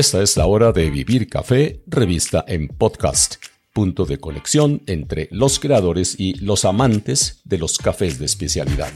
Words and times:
Esta 0.00 0.22
es 0.22 0.34
la 0.38 0.46
hora 0.46 0.72
de 0.72 0.88
Vivir 0.88 1.28
Café, 1.28 1.82
revista 1.86 2.42
en 2.48 2.68
podcast, 2.68 3.34
punto 3.74 4.06
de 4.06 4.16
conexión 4.16 4.80
entre 4.86 5.28
los 5.30 5.60
creadores 5.60 6.18
y 6.18 6.36
los 6.42 6.64
amantes 6.64 7.42
de 7.44 7.58
los 7.58 7.76
cafés 7.76 8.18
de 8.18 8.24
especialidad. 8.24 8.88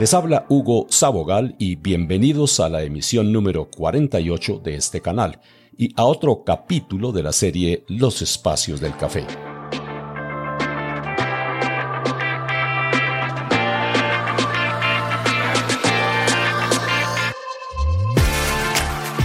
Les 0.00 0.12
habla 0.12 0.46
Hugo 0.48 0.88
Sabogal 0.90 1.54
y 1.60 1.76
bienvenidos 1.76 2.58
a 2.58 2.68
la 2.68 2.82
emisión 2.82 3.30
número 3.30 3.70
48 3.70 4.58
de 4.58 4.74
este 4.74 5.00
canal 5.00 5.40
y 5.78 5.90
a 5.94 6.02
otro 6.02 6.42
capítulo 6.42 7.12
de 7.12 7.22
la 7.22 7.32
serie 7.32 7.84
Los 7.86 8.22
Espacios 8.22 8.80
del 8.80 8.96
Café. 8.96 9.24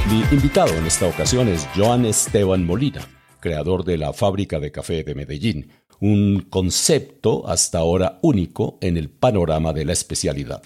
Mi 0.10 0.24
invitado 0.32 0.74
en 0.76 0.88
esta 0.88 1.08
ocasión 1.08 1.48
es 1.50 1.68
Joan 1.76 2.04
Esteban 2.04 2.66
Molina, 2.66 3.08
creador 3.40 3.84
de 3.84 3.96
la 3.96 4.12
Fábrica 4.12 4.60
de 4.60 4.72
Café 4.72 5.04
de 5.04 5.14
Medellín, 5.14 5.70
un 6.00 6.48
concepto 6.50 7.48
hasta 7.48 7.78
ahora 7.78 8.18
único 8.24 8.80
en 8.82 8.98
el 8.98 9.12
panorama 9.12 9.72
de 9.72 9.86
la 9.86 9.94
especialidad. 9.94 10.64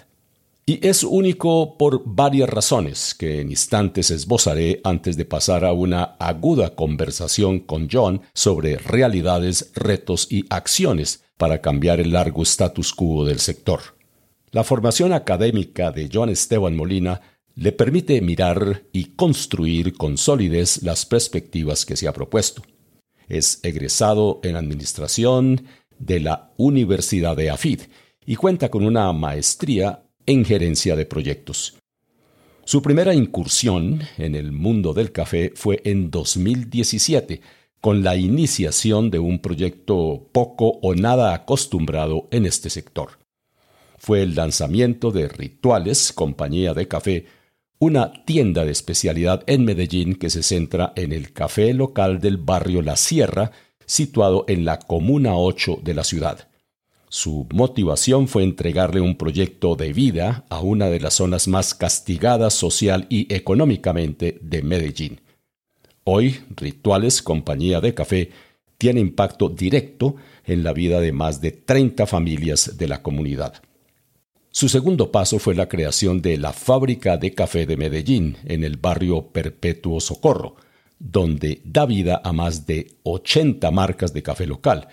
Y 0.66 0.88
es 0.88 1.04
único 1.04 1.78
por 1.78 2.04
varias 2.06 2.50
razones 2.50 3.14
que 3.14 3.42
en 3.42 3.50
instantes 3.50 4.12
esbozaré 4.12 4.80
antes 4.86 5.18
de 5.18 5.26
pasar 5.26 5.66
a 5.66 5.74
una 5.74 6.16
aguda 6.20 6.74
conversación 6.74 7.60
con 7.60 7.90
John 7.92 8.22
sobre 8.34 8.78
realidades, 8.78 9.74
retos 9.76 10.26
y 10.32 10.46
acciones 10.50 11.26
para 11.36 11.60
cambiar 11.60 12.00
el 12.00 12.14
largo 12.14 12.44
status 12.44 12.94
quo 12.94 13.26
del 13.26 13.40
sector. 13.40 13.82
La 14.52 14.64
formación 14.64 15.12
académica 15.12 15.92
de 15.92 16.10
John 16.14 16.30
Esteban 16.30 16.78
Molina 16.78 17.20
le 17.56 17.72
permite 17.72 18.20
mirar 18.22 18.84
y 18.92 19.16
construir 19.16 19.94
con 19.94 20.18
solidez 20.18 20.82
las 20.84 21.06
perspectivas 21.06 21.86
que 21.86 21.96
se 21.96 22.08
ha 22.08 22.14
propuesto. 22.14 22.64
Es 23.28 23.60
egresado 23.64 24.40
en 24.44 24.56
Administración 24.56 25.66
de 26.00 26.20
la 26.20 26.52
Universidad 26.58 27.38
de 27.38 27.50
AFID 27.50 27.82
y 28.26 28.36
cuenta 28.36 28.70
con 28.70 28.86
una 28.86 29.12
maestría 29.14 30.04
en 30.26 30.46
gerencia 30.46 30.96
de 30.96 31.06
proyectos. 31.06 31.78
Su 32.66 32.82
primera 32.82 33.14
incursión 33.14 34.02
en 34.18 34.36
el 34.36 34.52
mundo 34.52 34.94
del 34.94 35.12
café 35.12 35.52
fue 35.56 35.82
en 35.84 36.10
2017, 36.10 37.42
con 37.82 38.04
la 38.04 38.16
iniciación 38.16 39.12
de 39.12 39.20
un 39.20 39.40
proyecto 39.40 40.30
poco 40.32 40.80
o 40.82 40.96
nada 40.96 41.34
acostumbrado 41.34 42.30
en 42.32 42.46
este 42.46 42.70
sector. 42.70 43.20
Fue 43.98 44.22
el 44.22 44.36
lanzamiento 44.36 45.12
de 45.12 45.28
Rituales, 45.28 46.14
compañía 46.14 46.74
de 46.74 46.88
café, 46.88 47.26
una 47.80 48.14
tienda 48.26 48.66
de 48.66 48.72
especialidad 48.72 49.44
en 49.48 49.66
Medellín 49.66 50.16
que 50.16 50.30
se 50.30 50.44
centra 50.44 50.94
en 50.96 51.12
el 51.12 51.34
café 51.34 51.74
local 51.74 52.20
del 52.20 52.38
barrio 52.38 52.82
La 52.82 52.96
Sierra, 52.96 53.52
situado 53.86 54.46
en 54.48 54.66
la 54.66 54.80
Comuna 54.80 55.36
8 55.36 55.80
de 55.84 55.94
la 55.94 56.04
ciudad. 56.04 56.48
Su 57.10 57.48
motivación 57.54 58.28
fue 58.28 58.44
entregarle 58.44 59.00
un 59.00 59.18
proyecto 59.18 59.76
de 59.76 59.94
vida 59.94 60.46
a 60.50 60.62
una 60.62 60.90
de 60.90 61.00
las 61.00 61.16
zonas 61.16 61.48
más 61.48 61.76
castigadas 61.76 62.56
social 62.56 63.06
y 63.10 63.32
económicamente 63.34 64.40
de 64.42 64.64
Medellín. 64.64 65.22
Hoy, 66.06 66.40
Rituales 66.56 67.22
Compañía 67.22 67.82
de 67.82 67.94
Café 67.94 68.32
tiene 68.78 69.00
impacto 69.00 69.50
directo 69.50 70.16
en 70.46 70.64
la 70.64 70.74
vida 70.74 71.00
de 71.00 71.12
más 71.12 71.40
de 71.40 71.52
30 71.52 72.08
familias 72.08 72.78
de 72.78 72.88
la 72.88 73.02
comunidad. 73.02 73.62
Su 74.56 74.70
segundo 74.70 75.12
paso 75.12 75.40
fue 75.40 75.56
la 75.56 75.68
creación 75.68 76.22
de 76.22 76.38
la 76.38 76.54
Fábrica 76.54 77.18
de 77.18 77.34
Café 77.34 77.66
de 77.66 77.76
Medellín, 77.76 78.38
en 78.46 78.64
el 78.64 78.78
barrio 78.78 79.30
Perpetuo 79.30 80.00
Socorro, 80.00 80.58
donde 81.00 81.64
da 81.66 81.88
vida 81.88 82.22
a 82.24 82.34
más 82.34 82.68
de 82.68 83.00
80 83.02 83.72
marcas 83.72 84.14
de 84.14 84.22
café 84.22 84.46
local, 84.46 84.90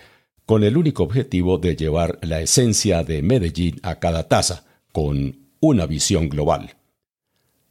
con 0.47 0.63
el 0.63 0.77
único 0.77 1.03
objetivo 1.03 1.59
de 1.59 1.75
llevar 1.75 2.17
la 2.23 2.41
esencia 2.41 3.03
de 3.03 3.21
Medellín 3.21 3.79
a 3.83 3.99
cada 3.99 4.27
taza, 4.27 4.65
con 4.91 5.37
una 5.59 5.85
visión 5.85 6.27
global. 6.27 6.77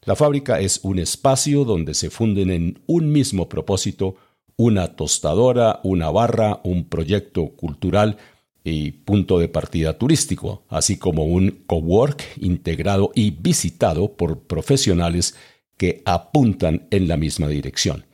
La 0.05 0.15
fábrica 0.15 0.61
es 0.61 0.79
un 0.85 1.01
espacio 1.01 1.65
donde 1.65 1.95
se 1.95 2.09
funden 2.09 2.51
en 2.51 2.83
un 2.87 3.11
mismo 3.11 3.49
propósito 3.49 4.15
una 4.55 4.95
tostadora, 4.95 5.81
una 5.83 6.09
barra, 6.11 6.61
un 6.63 6.89
proyecto 6.89 7.49
cultural 7.57 8.17
y 8.65 8.93
punto 8.93 9.39
de 9.39 9.49
partida 9.49 9.97
turístico, 9.99 10.65
así 10.69 10.99
como 10.99 11.25
un 11.25 11.63
cowork 11.67 12.23
integrado 12.39 13.11
y 13.15 13.31
visitado 13.31 14.15
por 14.17 14.41
profesionales 14.41 15.35
que 15.77 16.03
apuntan 16.05 16.87
en 16.91 17.09
la 17.09 17.17
misma 17.17 17.49
dirección. 17.49 18.05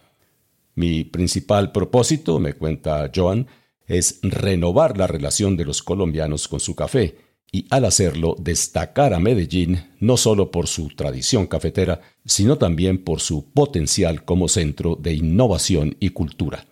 Mi 0.74 1.04
principal 1.04 1.72
propósito, 1.72 2.38
me 2.38 2.52
cuenta 2.52 3.10
Joan, 3.14 3.48
es 3.86 4.18
renovar 4.22 4.98
la 4.98 5.06
relación 5.06 5.56
de 5.56 5.64
los 5.64 5.82
colombianos 5.82 6.48
con 6.48 6.60
su 6.60 6.74
café 6.74 7.16
y 7.50 7.66
al 7.70 7.84
hacerlo 7.84 8.36
destacar 8.38 9.14
a 9.14 9.20
Medellín 9.20 9.84
no 10.00 10.16
solo 10.16 10.50
por 10.50 10.66
su 10.66 10.88
tradición 10.88 11.46
cafetera, 11.46 12.00
sino 12.24 12.58
también 12.58 13.02
por 13.02 13.20
su 13.20 13.50
potencial 13.52 14.24
como 14.24 14.48
centro 14.48 14.96
de 14.96 15.14
innovación 15.14 15.96
y 16.00 16.10
cultura. 16.10 16.66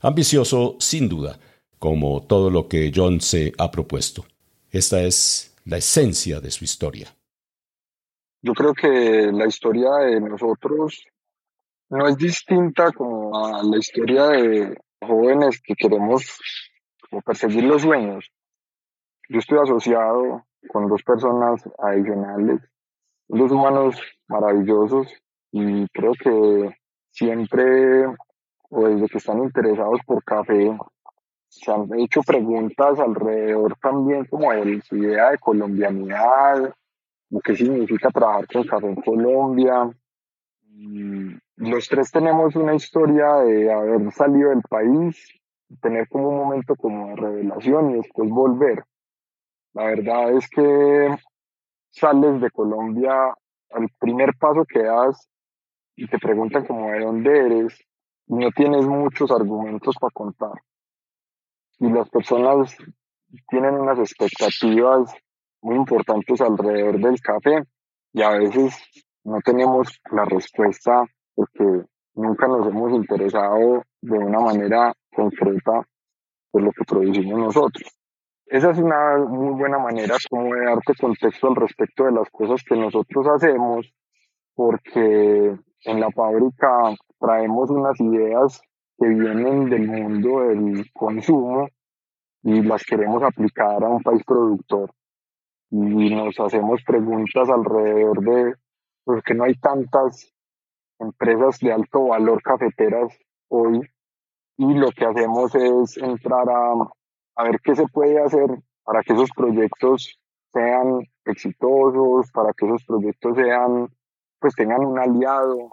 Ambicioso, 0.00 0.76
sin 0.78 1.08
duda, 1.08 1.38
como 1.80 2.22
todo 2.22 2.50
lo 2.50 2.68
que 2.68 2.92
John 2.94 3.20
se 3.20 3.52
ha 3.58 3.70
propuesto. 3.70 4.24
Esta 4.70 5.00
es 5.00 5.56
la 5.64 5.78
esencia 5.78 6.38
de 6.40 6.50
su 6.50 6.62
historia. 6.62 7.08
Yo 8.42 8.52
creo 8.52 8.74
que 8.74 9.32
la 9.32 9.46
historia 9.46 9.90
de 10.04 10.20
nosotros 10.20 11.04
no 11.88 12.06
es 12.06 12.16
distinta 12.18 12.92
como 12.92 13.34
a 13.34 13.62
la 13.62 13.78
historia 13.78 14.28
de 14.28 14.76
jóvenes 15.00 15.60
que 15.62 15.74
queremos 15.74 16.38
perseguir 17.24 17.64
los 17.64 17.82
sueños. 17.82 18.30
Yo 19.30 19.38
estoy 19.38 19.58
asociado 19.58 20.44
con 20.68 20.86
dos 20.86 21.02
personas 21.02 21.62
adicionales, 21.78 22.60
dos 23.26 23.50
humanos 23.52 23.96
maravillosos 24.28 25.08
y 25.50 25.88
creo 25.88 26.12
que 26.12 26.76
siempre 27.10 28.06
o 28.68 28.86
desde 28.86 29.08
que 29.08 29.18
están 29.18 29.38
interesados 29.42 30.00
por 30.06 30.22
café 30.22 30.76
se 31.50 31.72
han 31.72 31.88
hecho 31.98 32.22
preguntas 32.22 33.00
alrededor 33.00 33.76
también 33.82 34.24
como 34.26 34.52
de 34.52 34.80
su 34.82 34.96
idea 34.96 35.32
de 35.32 35.38
colombianidad, 35.38 36.72
qué 37.42 37.56
significa 37.56 38.08
trabajar 38.10 38.46
con 38.46 38.64
café 38.64 38.86
en 38.86 39.02
Colombia. 39.02 39.90
los 41.56 41.88
tres 41.88 42.10
tenemos 42.12 42.54
una 42.54 42.74
historia 42.74 43.34
de 43.38 43.72
haber 43.72 44.12
salido 44.12 44.50
del 44.50 44.62
país, 44.62 45.28
tener 45.82 46.08
como 46.08 46.28
un 46.28 46.36
momento 46.36 46.76
como 46.76 47.08
de 47.08 47.16
revelación 47.16 47.90
y 47.90 47.94
después 47.94 48.30
volver. 48.30 48.84
La 49.72 49.86
verdad 49.86 50.32
es 50.32 50.48
que 50.48 51.16
sales 51.90 52.40
de 52.40 52.50
Colombia, 52.52 53.34
al 53.72 53.88
primer 53.98 54.36
paso 54.36 54.64
que 54.64 54.84
das 54.84 55.28
y 55.96 56.06
te 56.06 56.18
preguntan 56.18 56.64
como 56.64 56.90
de 56.90 57.00
dónde 57.00 57.38
eres, 57.38 57.76
y 58.28 58.34
no 58.34 58.50
tienes 58.52 58.86
muchos 58.86 59.32
argumentos 59.32 59.96
para 60.00 60.12
contar 60.12 60.52
y 61.80 61.90
las 61.90 62.08
personas 62.10 62.76
tienen 63.48 63.74
unas 63.74 63.98
expectativas 63.98 65.14
muy 65.62 65.76
importantes 65.76 66.40
alrededor 66.40 67.00
del 67.00 67.20
café 67.20 67.62
y 68.12 68.22
a 68.22 68.30
veces 68.30 68.76
no 69.24 69.40
tenemos 69.40 69.88
la 70.10 70.24
respuesta 70.24 71.04
porque 71.34 71.84
nunca 72.14 72.48
nos 72.48 72.66
hemos 72.66 72.92
interesado 72.92 73.82
de 74.02 74.18
una 74.18 74.40
manera 74.40 74.92
concreta 75.14 75.86
por 76.50 76.62
lo 76.62 76.70
que 76.72 76.84
producimos 76.84 77.38
nosotros. 77.38 77.84
Esa 78.46 78.72
es 78.72 78.78
una 78.78 79.16
muy 79.18 79.54
buena 79.58 79.78
manera 79.78 80.16
como 80.28 80.54
de 80.54 80.64
darte 80.64 80.94
contexto 81.00 81.48
al 81.48 81.56
respecto 81.56 82.04
de 82.04 82.12
las 82.12 82.28
cosas 82.30 82.62
que 82.64 82.76
nosotros 82.76 83.26
hacemos, 83.28 83.86
porque 84.54 85.56
en 85.84 86.00
la 86.00 86.10
fábrica 86.10 86.94
traemos 87.18 87.70
unas 87.70 87.98
ideas 88.00 88.60
que 89.00 89.08
vienen 89.08 89.70
del 89.70 89.88
mundo 89.88 90.40
del 90.40 90.84
consumo 90.92 91.68
y 92.42 92.62
las 92.62 92.84
queremos 92.84 93.22
aplicar 93.22 93.82
a 93.82 93.88
un 93.88 94.02
país 94.02 94.22
productor. 94.24 94.92
Y 95.70 96.14
nos 96.14 96.38
hacemos 96.38 96.82
preguntas 96.84 97.48
alrededor 97.48 98.20
de 98.20 98.54
por 99.04 99.22
qué 99.22 99.34
no 99.34 99.44
hay 99.44 99.54
tantas 99.54 100.30
empresas 100.98 101.58
de 101.60 101.72
alto 101.72 102.08
valor 102.08 102.42
cafeteras 102.42 103.18
hoy. 103.48 103.80
Y 104.58 104.74
lo 104.74 104.90
que 104.90 105.06
hacemos 105.06 105.54
es 105.54 105.96
entrar 105.96 106.50
a, 106.50 106.74
a 107.36 107.44
ver 107.44 107.58
qué 107.64 107.74
se 107.74 107.86
puede 107.86 108.22
hacer 108.22 108.50
para 108.84 109.02
que 109.02 109.14
esos 109.14 109.30
proyectos 109.30 110.20
sean 110.52 111.00
exitosos, 111.24 112.30
para 112.32 112.52
que 112.52 112.66
esos 112.66 112.84
proyectos 112.84 113.34
sean, 113.36 113.88
pues 114.38 114.54
tengan 114.54 114.84
un 114.84 114.98
aliado 114.98 115.70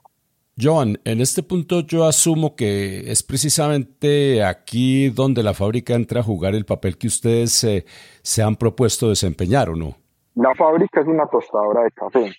Joan, 0.59 0.98
en 1.06 1.21
este 1.21 1.44
punto 1.44 1.81
yo 1.81 2.06
asumo 2.06 2.56
que 2.56 3.12
es 3.12 3.21
precisamente 3.21 4.44
aquí 4.44 5.09
donde 5.09 5.44
la 5.44 5.54
fábrica 5.54 5.94
entra 5.94 6.21
a 6.21 6.24
jugar 6.24 6.56
el 6.56 6.65
papel 6.65 6.98
que 6.98 7.06
ustedes 7.06 7.63
eh, 7.63 7.86
se 8.24 8.42
han 8.42 8.56
propuesto 8.56 9.09
desempeñar, 9.09 9.69
¿o 9.69 9.75
no? 9.75 9.95
La 10.33 10.56
fábrica 10.56 11.01
es 11.01 11.07
una 11.07 11.27
tostadora 11.27 11.83
de 11.83 11.92
café 11.92 12.36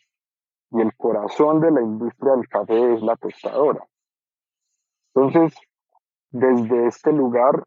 y 0.73 0.81
el 0.81 0.95
corazón 0.97 1.61
de 1.61 1.71
la 1.71 1.81
industria 1.81 2.33
del 2.33 2.49
café 2.49 2.95
es 2.95 3.03
la 3.03 3.15
tostadora. 3.17 3.87
Entonces, 5.15 5.57
desde 6.31 6.89
este 6.89 7.13
lugar, 7.13 7.63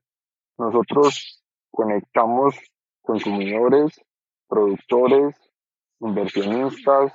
nosotros 0.58 1.44
conectamos 1.72 2.56
consumidores, 3.02 4.00
productores, 4.48 5.34
inversionistas, 6.02 7.14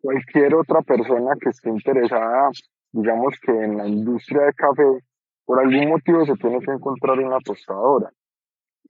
cualquier 0.00 0.54
otra 0.54 0.82
persona 0.82 1.34
que 1.40 1.50
esté 1.50 1.70
interesada, 1.70 2.50
digamos 2.92 3.34
que 3.40 3.52
en 3.52 3.76
la 3.76 3.86
industria 3.86 4.46
de 4.46 4.54
café, 4.54 5.04
por 5.44 5.60
algún 5.60 5.88
motivo 5.88 6.24
se 6.24 6.34
tiene 6.34 6.60
que 6.60 6.72
encontrar 6.72 7.18
una 7.18 7.38
tostadora. 7.40 8.10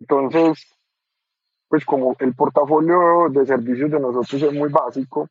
Entonces, 0.00 0.74
pues 1.68 1.84
como 1.84 2.16
el 2.18 2.34
portafolio 2.34 3.28
de 3.30 3.46
servicios 3.46 3.90
de 3.90 4.00
nosotros 4.00 4.42
es 4.42 4.52
muy 4.52 4.70
básico, 4.70 5.28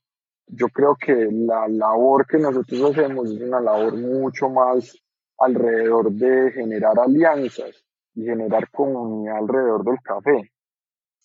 yo 0.47 0.67
creo 0.69 0.95
que 0.95 1.13
la 1.31 1.67
labor 1.67 2.25
que 2.25 2.37
nosotros 2.37 2.91
hacemos 2.91 3.31
es 3.31 3.41
una 3.41 3.59
labor 3.59 3.97
mucho 3.97 4.49
más 4.49 4.97
alrededor 5.39 6.11
de 6.11 6.51
generar 6.51 6.97
alianzas 6.99 7.83
y 8.15 8.23
generar 8.23 8.69
comunidad 8.71 9.37
alrededor 9.37 9.83
del 9.83 10.01
café. 10.01 10.51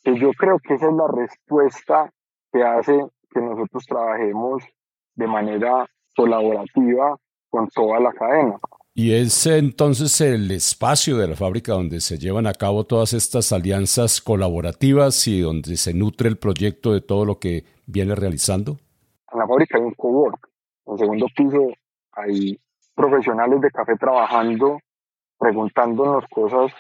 Que 0.03 0.19
yo 0.19 0.33
creo 0.33 0.59
que 0.59 0.75
esa 0.75 0.89
es 0.89 0.95
la 0.95 1.07
respuesta 1.09 2.13
que 2.53 2.63
hace 2.63 3.01
que 3.33 3.41
nosotros 3.41 3.85
trabajemos 3.87 4.63
de 5.15 5.27
manera 5.27 5.87
colaborativa 6.15 7.17
con 7.51 7.69
toda 7.69 8.01
la 8.01 8.13
cadena. 8.13 8.59
Y 8.95 9.15
es 9.15 9.47
entonces 9.47 10.21
el 10.21 10.51
espacio 10.51 11.17
de 11.17 11.29
la 11.29 11.37
fábrica 11.37 11.73
donde 11.73 12.01
se 12.01 12.19
llevan 12.19 12.47
a 12.47 12.53
cabo 12.53 12.85
todas 12.85 13.15
estas 13.15 13.51
alianzas 13.53 14.21
colaborativas 14.21 15.27
y 15.29 15.41
donde 15.41 15.77
se 15.77 15.95
nutre 15.95 16.29
el 16.29 16.37
proyecto 16.37 16.93
de 16.93 17.01
todo 17.01 17.25
lo 17.25 17.39
que 17.39 17.65
viene 17.87 18.15
realizando. 18.15 18.77
En 19.33 19.39
la 19.39 19.47
fábrica 19.47 19.79
hay 19.79 19.85
un 19.85 19.95
cowork. 19.95 20.47
En 20.87 20.93
el 20.93 20.99
segundo 20.99 21.27
piso 21.35 21.69
hay 22.13 22.61
profesionales 22.95 23.63
de 23.63 23.71
café 23.71 23.97
trabajando, 23.97 24.79
preguntándonos 25.39 26.25
cosas, 26.31 26.73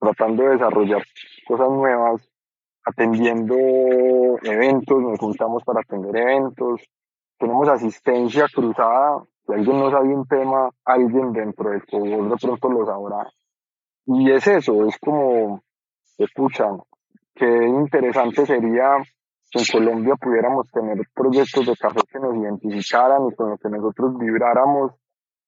tratando 0.00 0.44
de 0.44 0.50
desarrollar 0.50 1.02
cosas 1.46 1.68
nuevas, 1.68 2.31
atendiendo 2.84 3.54
eventos, 4.42 5.00
nos 5.00 5.18
juntamos 5.18 5.62
para 5.64 5.80
atender 5.80 6.16
eventos, 6.16 6.82
tenemos 7.38 7.68
asistencia 7.68 8.46
cruzada, 8.52 9.24
si 9.46 9.52
alguien 9.52 9.78
no 9.78 9.90
sabe 9.90 10.14
un 10.14 10.26
tema, 10.26 10.70
alguien 10.84 11.32
dentro 11.32 11.70
del 11.70 11.84
cowork 11.84 12.30
de 12.30 12.36
pronto 12.36 12.68
lo 12.68 12.86
sabrá. 12.86 13.30
Y 14.06 14.30
es 14.30 14.46
eso, 14.46 14.86
es 14.86 14.96
como, 14.98 15.62
escuchan, 16.18 16.78
qué 17.34 17.46
interesante 17.46 18.46
sería 18.46 18.98
que 19.50 19.58
en 19.58 19.64
Colombia 19.70 20.14
pudiéramos 20.16 20.70
tener 20.70 20.98
proyectos 21.14 21.66
de 21.66 21.76
café 21.76 22.00
que 22.10 22.18
nos 22.18 22.36
identificaran 22.36 23.28
y 23.28 23.34
con 23.34 23.50
lo 23.50 23.58
que 23.58 23.68
nosotros 23.68 24.18
vibráramos, 24.18 24.92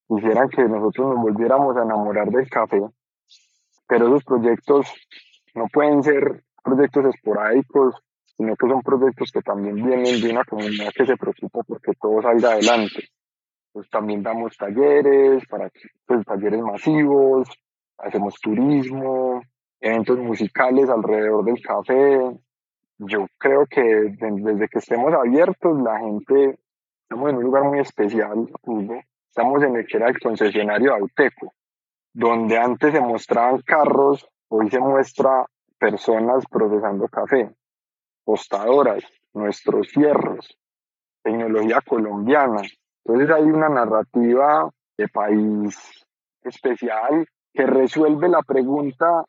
hicieran 0.09 0.49
que 0.49 0.63
nosotros 0.63 1.15
nos 1.15 1.23
volviéramos 1.23 1.75
a 1.77 1.83
enamorar 1.83 2.29
del 2.29 2.49
café. 2.49 2.81
Pero 3.87 4.07
esos 4.07 4.23
proyectos 4.23 4.93
no 5.53 5.67
pueden 5.71 6.03
ser 6.03 6.43
proyectos 6.65 7.05
esporádicos, 7.13 7.95
sino 8.35 8.55
que 8.55 8.67
son 8.67 8.81
proyectos 8.81 9.31
que 9.31 9.41
también 9.41 9.75
vienen 9.75 10.19
de 10.19 10.31
una 10.31 10.43
comunidad 10.43 10.91
que 10.93 11.05
se 11.05 11.15
preocupa 11.15 11.61
porque 11.65 11.93
todo 12.01 12.21
salga 12.21 12.53
adelante. 12.53 13.07
Pues 13.71 13.89
también 13.89 14.23
damos 14.23 14.57
talleres, 14.57 15.45
para 15.47 15.69
pues, 16.05 16.25
talleres 16.25 16.61
masivos, 16.61 17.47
hacemos 17.99 18.35
turismo, 18.41 19.41
eventos 19.79 20.17
musicales 20.17 20.89
alrededor 20.89 21.45
del 21.45 21.61
café. 21.61 22.19
Yo 22.97 23.27
creo 23.37 23.65
que 23.67 23.81
desde 24.17 24.67
que 24.67 24.79
estemos 24.79 25.13
abiertos, 25.13 25.81
la 25.81 25.99
gente, 25.99 26.57
estamos 27.03 27.29
en 27.29 27.37
un 27.37 27.43
lugar 27.43 27.63
muy 27.63 27.79
especial, 27.79 28.49
estamos 29.29 29.63
en 29.63 29.75
el 29.75 29.85
que 29.85 29.97
era 29.97 30.09
el 30.09 30.19
concesionario 30.19 30.91
de 30.91 30.99
Auteco, 30.99 31.53
donde 32.13 32.57
antes 32.57 32.93
se 32.93 33.01
mostraban 33.01 33.61
carros, 33.61 34.25
hoy 34.47 34.69
se 34.69 34.79
muestra 34.79 35.45
personas 35.77 36.45
procesando 36.49 37.07
café, 37.07 37.53
tostadoras, 38.25 39.03
nuestros 39.33 39.89
fierros, 39.89 40.57
tecnología 41.23 41.81
colombiana. 41.81 42.61
Entonces 43.03 43.29
hay 43.35 43.43
una 43.43 43.69
narrativa 43.69 44.69
de 44.97 45.07
país 45.09 46.05
especial 46.43 47.27
que 47.53 47.65
resuelve 47.65 48.29
la 48.29 48.41
pregunta 48.41 49.23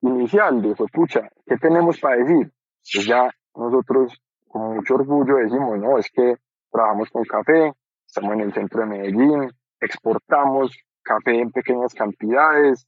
inicial 0.00 0.62
de, 0.62 0.74
pucha, 0.92 1.28
¿qué 1.46 1.56
tenemos 1.56 1.98
para 1.98 2.16
decir? 2.16 2.50
Pues 2.92 3.06
ya 3.06 3.30
nosotros 3.54 4.20
con 4.46 4.76
mucho 4.76 4.94
orgullo 4.94 5.36
decimos, 5.36 5.78
no, 5.78 5.98
es 5.98 6.10
que 6.10 6.36
trabajamos 6.70 7.10
con 7.10 7.24
café, 7.24 7.72
estamos 8.06 8.32
en 8.34 8.40
el 8.40 8.52
centro 8.52 8.80
de 8.80 8.86
Medellín, 8.86 9.50
exportamos 9.80 10.76
café 11.02 11.40
en 11.40 11.50
pequeñas 11.50 11.94
cantidades, 11.94 12.86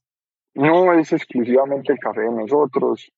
no 0.53 0.93
es 0.93 1.11
exclusivamente 1.13 1.93
el 1.93 1.99
café 1.99 2.21
de 2.21 2.31
nosotros. 2.31 3.11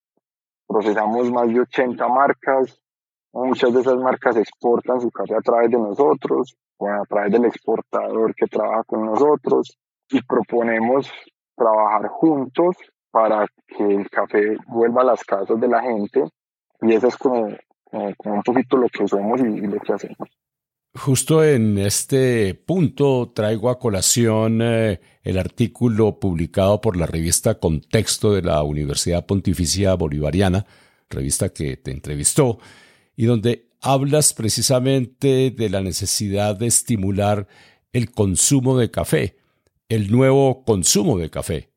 Procesamos 0.68 1.32
más 1.32 1.48
de 1.48 1.62
80 1.62 2.08
marcas. 2.08 2.80
Muchas 3.34 3.74
de 3.74 3.82
esas 3.82 3.98
marcas 3.98 4.38
exportan 4.38 5.02
su 5.02 5.10
café 5.10 5.36
a 5.36 5.42
través 5.42 5.72
de 5.72 5.78
nosotros 5.78 6.56
o 6.78 6.88
a 6.88 7.04
través 7.06 7.32
del 7.32 7.46
exportador 7.46 8.36
que 8.36 8.48
trabaja 8.48 8.84
con 8.84 9.06
nosotros 9.06 9.78
y 10.10 10.22
proponemos 10.22 11.12
trabajar 11.56 12.08
juntos 12.10 12.76
para 13.12 13.48
que 13.68 13.84
el 13.84 14.10
café 14.10 14.58
vuelva 14.68 15.02
a 15.02 15.06
las 15.06 15.24
casas 15.24 15.60
de 15.60 15.68
la 15.68 15.82
gente 15.82 16.24
y 16.82 16.94
eso 16.94 17.08
es 17.08 17.18
como, 17.18 17.48
un 17.92 18.44
poquito 18.44 18.78
lo 18.78 18.90
que 18.90 19.08
somos 19.08 19.40
y 19.42 19.62
lo 19.62 19.80
que 19.80 19.94
hacemos. 19.94 20.30
Justo 20.96 21.44
en 21.44 21.80
este 21.80 22.54
punto 22.54 23.32
traigo 23.34 23.72
a 23.72 23.80
colación 23.80 24.60
eh, 24.62 25.02
el 25.24 25.40
artículo 25.40 26.20
publicado 26.20 26.82
por 26.82 26.98
la 26.98 27.08
revista 27.08 27.56
Contexto 27.56 28.32
de 28.32 28.44
la 28.44 28.62
Universidad 28.62 29.26
Pontificia 29.26 29.96
Bolivariana, 29.96 30.68
revista 31.10 31.50
que 31.50 31.78
te 31.78 31.90
entrevistó, 31.90 32.60
y 33.16 33.26
donde 33.26 33.70
hablas 33.82 34.34
precisamente 34.34 35.50
de 35.50 35.70
la 35.70 35.82
necesidad 35.82 36.56
de 36.56 36.68
estimular 36.68 37.48
el 37.92 38.12
consumo 38.12 38.78
de 38.78 38.92
café, 38.92 39.38
el 39.90 40.12
nuevo 40.12 40.64
consumo 40.64 41.18
de 41.18 41.32
café, 41.32 41.72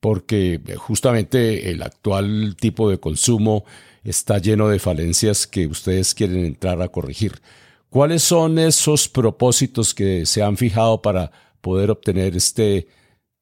porque 0.00 0.54
eh, 0.66 0.76
justamente 0.76 1.70
el 1.70 1.82
actual 1.82 2.56
tipo 2.58 2.88
de 2.88 2.98
consumo 2.98 3.66
está 4.02 4.38
lleno 4.38 4.68
de 4.68 4.78
falencias 4.78 5.46
que 5.46 5.66
ustedes 5.66 6.14
quieren 6.14 6.46
entrar 6.46 6.80
a 6.80 6.88
corregir. 6.88 7.42
¿Cuáles 7.92 8.22
son 8.22 8.58
esos 8.58 9.06
propósitos 9.06 9.92
que 9.92 10.24
se 10.24 10.42
han 10.42 10.56
fijado 10.56 11.02
para 11.02 11.30
poder 11.60 11.90
obtener 11.90 12.34
este 12.34 12.86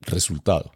resultado? 0.00 0.72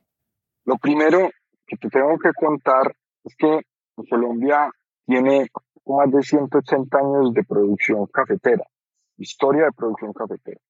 Lo 0.64 0.78
primero 0.78 1.28
que 1.66 1.76
te 1.78 1.88
tengo 1.88 2.16
que 2.16 2.30
contar 2.38 2.94
es 3.24 3.34
que 3.34 3.62
Colombia 4.08 4.70
tiene 5.04 5.48
más 5.86 6.08
de 6.12 6.22
180 6.22 6.98
años 6.98 7.34
de 7.34 7.42
producción 7.42 8.06
cafetera, 8.06 8.64
historia 9.16 9.64
de 9.64 9.72
producción 9.72 10.12
cafetera. 10.12 10.60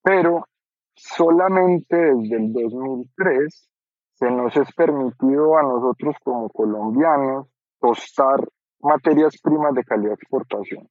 Pero 0.00 0.46
solamente 0.94 1.96
desde 1.96 2.36
el 2.36 2.52
2003 2.52 3.68
se 4.14 4.30
nos 4.30 4.56
es 4.56 4.72
permitido 4.76 5.58
a 5.58 5.62
nosotros 5.64 6.14
como 6.22 6.48
colombianos 6.50 7.48
tostar 7.80 8.46
materias 8.78 9.40
primas 9.42 9.74
de 9.74 9.82
calidad 9.82 10.10
de 10.10 10.14
exportación. 10.14 10.88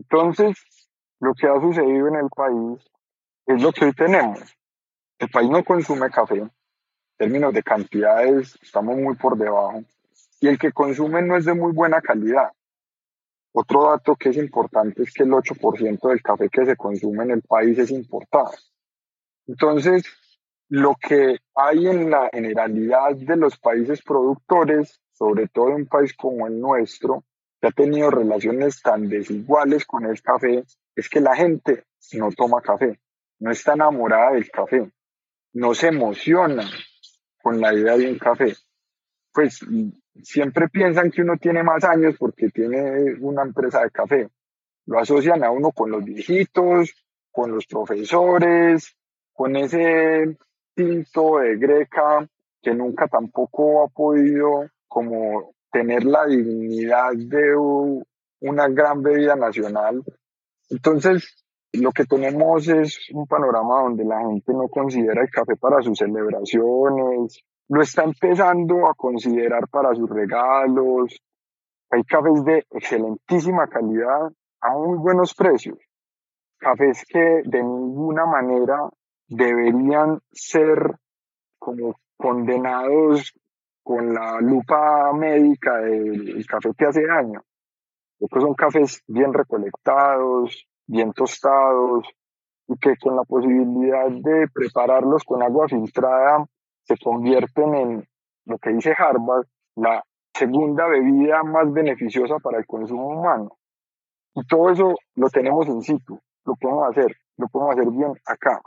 Entonces, 0.00 0.56
lo 1.20 1.34
que 1.34 1.46
ha 1.46 1.60
sucedido 1.60 2.08
en 2.08 2.16
el 2.16 2.28
país 2.34 2.80
es 3.46 3.62
lo 3.62 3.70
que 3.70 3.84
hoy 3.84 3.92
tenemos. 3.92 4.40
El 5.18 5.28
país 5.28 5.50
no 5.50 5.62
consume 5.62 6.10
café. 6.10 6.38
En 6.38 6.50
términos 7.18 7.52
de 7.52 7.62
cantidades, 7.62 8.58
estamos 8.62 8.96
muy 8.96 9.14
por 9.16 9.36
debajo. 9.36 9.82
Y 10.40 10.48
el 10.48 10.58
que 10.58 10.72
consume 10.72 11.20
no 11.20 11.36
es 11.36 11.44
de 11.44 11.52
muy 11.52 11.72
buena 11.72 12.00
calidad. 12.00 12.50
Otro 13.52 13.90
dato 13.90 14.16
que 14.16 14.30
es 14.30 14.38
importante 14.38 15.02
es 15.02 15.12
que 15.12 15.24
el 15.24 15.30
8% 15.30 16.08
del 16.08 16.22
café 16.22 16.48
que 16.48 16.64
se 16.64 16.76
consume 16.76 17.24
en 17.24 17.32
el 17.32 17.42
país 17.42 17.78
es 17.78 17.90
importado. 17.90 18.52
Entonces, 19.46 20.04
lo 20.68 20.94
que 20.94 21.40
hay 21.54 21.88
en 21.88 22.10
la 22.10 22.30
generalidad 22.32 23.16
de 23.16 23.36
los 23.36 23.58
países 23.58 24.00
productores, 24.02 25.02
sobre 25.12 25.48
todo 25.48 25.68
en 25.68 25.74
un 25.74 25.86
país 25.86 26.14
como 26.16 26.46
el 26.46 26.58
nuestro, 26.58 27.22
que 27.60 27.68
ha 27.68 27.72
tenido 27.72 28.10
relaciones 28.10 28.80
tan 28.82 29.08
desiguales 29.08 29.84
con 29.84 30.06
el 30.06 30.20
café 30.22 30.64
es 30.96 31.08
que 31.08 31.20
la 31.20 31.36
gente 31.36 31.84
no 32.14 32.30
toma 32.32 32.62
café, 32.62 32.98
no 33.38 33.50
está 33.50 33.74
enamorada 33.74 34.32
del 34.32 34.50
café, 34.50 34.90
no 35.52 35.74
se 35.74 35.88
emociona 35.88 36.64
con 37.42 37.60
la 37.60 37.74
idea 37.74 37.96
de 37.96 38.10
un 38.10 38.18
café. 38.18 38.54
Pues 39.32 39.60
siempre 40.22 40.68
piensan 40.68 41.10
que 41.10 41.22
uno 41.22 41.36
tiene 41.36 41.62
más 41.62 41.84
años 41.84 42.16
porque 42.18 42.48
tiene 42.48 43.14
una 43.20 43.42
empresa 43.42 43.82
de 43.82 43.90
café. 43.90 44.28
Lo 44.86 44.98
asocian 44.98 45.44
a 45.44 45.50
uno 45.50 45.70
con 45.72 45.90
los 45.90 46.04
viejitos, 46.04 46.94
con 47.30 47.52
los 47.52 47.66
profesores, 47.66 48.96
con 49.32 49.56
ese 49.56 50.36
tinto 50.74 51.38
de 51.38 51.56
greca 51.56 52.26
que 52.62 52.74
nunca 52.74 53.06
tampoco 53.06 53.84
ha 53.84 53.88
podido 53.88 54.68
como 54.88 55.54
tener 55.70 56.04
la 56.04 56.26
dignidad 56.26 57.12
de 57.14 57.56
una 58.40 58.68
gran 58.68 59.02
bebida 59.02 59.36
nacional. 59.36 60.02
Entonces, 60.68 61.44
lo 61.72 61.92
que 61.92 62.04
tenemos 62.04 62.68
es 62.68 62.98
un 63.12 63.26
panorama 63.26 63.82
donde 63.82 64.04
la 64.04 64.20
gente 64.20 64.52
no 64.52 64.68
considera 64.68 65.22
el 65.22 65.30
café 65.30 65.56
para 65.56 65.80
sus 65.82 65.98
celebraciones, 65.98 67.44
lo 67.68 67.82
está 67.82 68.02
empezando 68.02 68.88
a 68.88 68.94
considerar 68.94 69.68
para 69.68 69.94
sus 69.94 70.10
regalos. 70.10 71.16
Hay 71.90 72.02
cafés 72.02 72.44
de 72.44 72.66
excelentísima 72.70 73.68
calidad 73.68 74.32
a 74.60 74.70
muy 74.76 74.98
buenos 74.98 75.34
precios. 75.34 75.78
Cafés 76.58 77.04
que 77.08 77.42
de 77.44 77.62
ninguna 77.62 78.26
manera 78.26 78.90
deberían 79.28 80.20
ser 80.32 80.96
como 81.58 81.94
condenados 82.16 83.32
con 83.82 84.12
la 84.12 84.40
lupa 84.40 85.12
médica 85.12 85.78
del 85.78 86.46
café 86.46 86.70
que 86.76 86.86
hace 86.86 87.06
daño. 87.06 87.42
Estos 88.18 88.42
son 88.42 88.54
cafés 88.54 89.02
bien 89.06 89.32
recolectados, 89.32 90.66
bien 90.86 91.12
tostados 91.12 92.06
y 92.68 92.76
que 92.78 92.96
con 92.98 93.16
la 93.16 93.24
posibilidad 93.24 94.10
de 94.10 94.46
prepararlos 94.52 95.24
con 95.24 95.42
agua 95.42 95.68
filtrada 95.68 96.46
se 96.84 96.96
convierten 96.98 97.74
en 97.74 98.08
lo 98.44 98.58
que 98.58 98.70
dice 98.70 98.94
Harvard, 98.96 99.46
la 99.76 100.04
segunda 100.34 100.86
bebida 100.86 101.42
más 101.42 101.72
beneficiosa 101.72 102.38
para 102.38 102.58
el 102.58 102.66
consumo 102.66 103.08
humano. 103.08 103.56
Y 104.34 104.46
todo 104.46 104.70
eso 104.70 104.94
lo 105.16 105.28
tenemos 105.28 105.66
in 105.68 105.82
situ, 105.82 106.18
lo 106.44 106.54
podemos 106.56 106.88
hacer, 106.88 107.16
lo 107.36 107.48
podemos 107.48 107.76
hacer 107.76 107.90
bien 107.90 108.12
acá. 108.26 108.60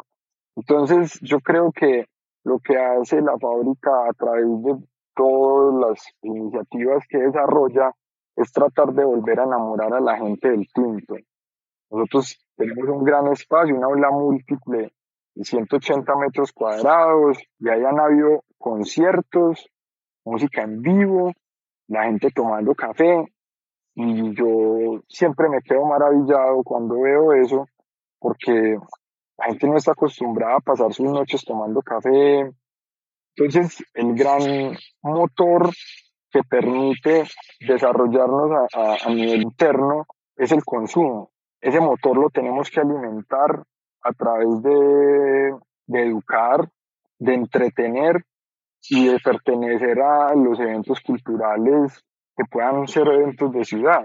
Entonces 0.56 1.20
yo 1.22 1.40
creo 1.40 1.72
que 1.72 2.06
lo 2.44 2.60
que 2.60 2.78
hace 2.78 3.22
la 3.22 3.38
fábrica 3.38 3.92
a 4.10 4.14
través 4.14 4.46
de 4.64 4.76
todas 5.16 5.76
las 5.80 6.14
iniciativas 6.22 7.04
que 7.08 7.20
desarrolla 7.20 7.92
es 8.36 8.52
tratar 8.52 8.94
de 8.94 9.06
volver 9.06 9.40
a 9.40 9.44
enamorar 9.44 9.94
a 9.94 10.00
la 10.00 10.18
gente 10.18 10.50
del 10.50 10.68
tinto. 10.74 11.16
Nosotros 11.90 12.44
tenemos 12.56 12.90
un 12.90 13.04
gran 13.04 13.28
espacio, 13.28 13.76
una 13.76 13.88
aula 13.88 14.10
múltiple 14.12 14.92
de 15.36 15.44
180 15.44 16.16
metros 16.16 16.52
cuadrados 16.52 17.38
y 17.60 17.70
ahí 17.70 17.84
han 17.84 18.00
habido 18.00 18.44
conciertos, 18.58 19.70
música 20.26 20.64
en 20.64 20.82
vivo, 20.82 21.32
la 21.88 22.06
gente 22.06 22.30
tomando 22.32 22.74
café 22.74 23.26
y 23.96 24.34
yo 24.36 25.02
siempre 25.08 25.50
me 25.50 25.62
quedo 25.62 25.86
maravillado 25.86 26.64
cuando 26.64 27.02
veo 27.02 27.34
eso 27.34 27.68
porque 28.20 28.78
la 29.38 29.46
gente 29.46 29.68
no 29.68 29.78
está 29.78 29.92
acostumbrada 29.92 30.56
a 30.56 30.62
pasar 30.62 30.94
sus 30.94 31.12
noches 31.12 31.44
tomando 31.44 31.82
café. 31.82 32.52
Entonces, 33.36 33.84
el 33.94 34.16
gran 34.16 34.78
motor 35.02 35.72
que 36.32 36.42
permite 36.44 37.24
desarrollarnos 37.60 38.68
a, 38.74 38.98
a 39.06 39.10
nivel 39.10 39.44
interno 39.44 40.06
es 40.36 40.52
el 40.52 40.64
consumo 40.64 41.34
ese 41.64 41.80
motor 41.80 42.18
lo 42.18 42.30
tenemos 42.30 42.70
que 42.70 42.82
alimentar 42.82 43.64
a 44.02 44.12
través 44.12 44.62
de, 44.62 45.56
educar, 45.88 46.70
de 47.20 47.34
entretener 47.36 48.26
y 48.90 49.08
de 49.08 49.18
pertenecer 49.24 50.02
a 50.02 50.36
los 50.36 50.60
eventos 50.60 51.00
culturales 51.00 52.04
que 52.36 52.44
puedan 52.52 52.86
ser 52.90 53.08
eventos 53.08 53.54
de 53.54 53.64
ciudad. 53.64 54.04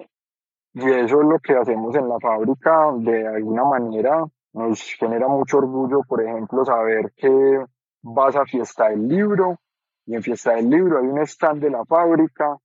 Y 0.72 0.84
eso 0.88 1.20
es 1.20 1.28
lo 1.28 1.40
que 1.40 1.56
hacemos 1.56 1.96
en 1.96 2.08
la 2.08 2.20
fábrica. 2.20 2.92
De 2.98 3.26
alguna 3.26 3.64
manera 3.64 4.24
nos 4.52 4.80
genera 4.80 5.26
mucho 5.26 5.58
orgullo, 5.58 6.02
por 6.06 6.22
ejemplo, 6.22 6.64
saber 6.64 7.12
que 7.16 7.64
vas 8.14 8.36
a 8.36 8.44
Fiesta 8.44 8.88
del 8.88 9.08
Libro 9.08 9.58
y 10.06 10.14
en 10.14 10.22
Fiesta 10.22 10.54
del 10.54 10.70
Libro 10.70 10.98
hay 10.98 11.06
un 11.06 11.18
stand 11.20 11.62
de 11.62 11.70
la 11.70 11.84
fábrica 11.84 12.56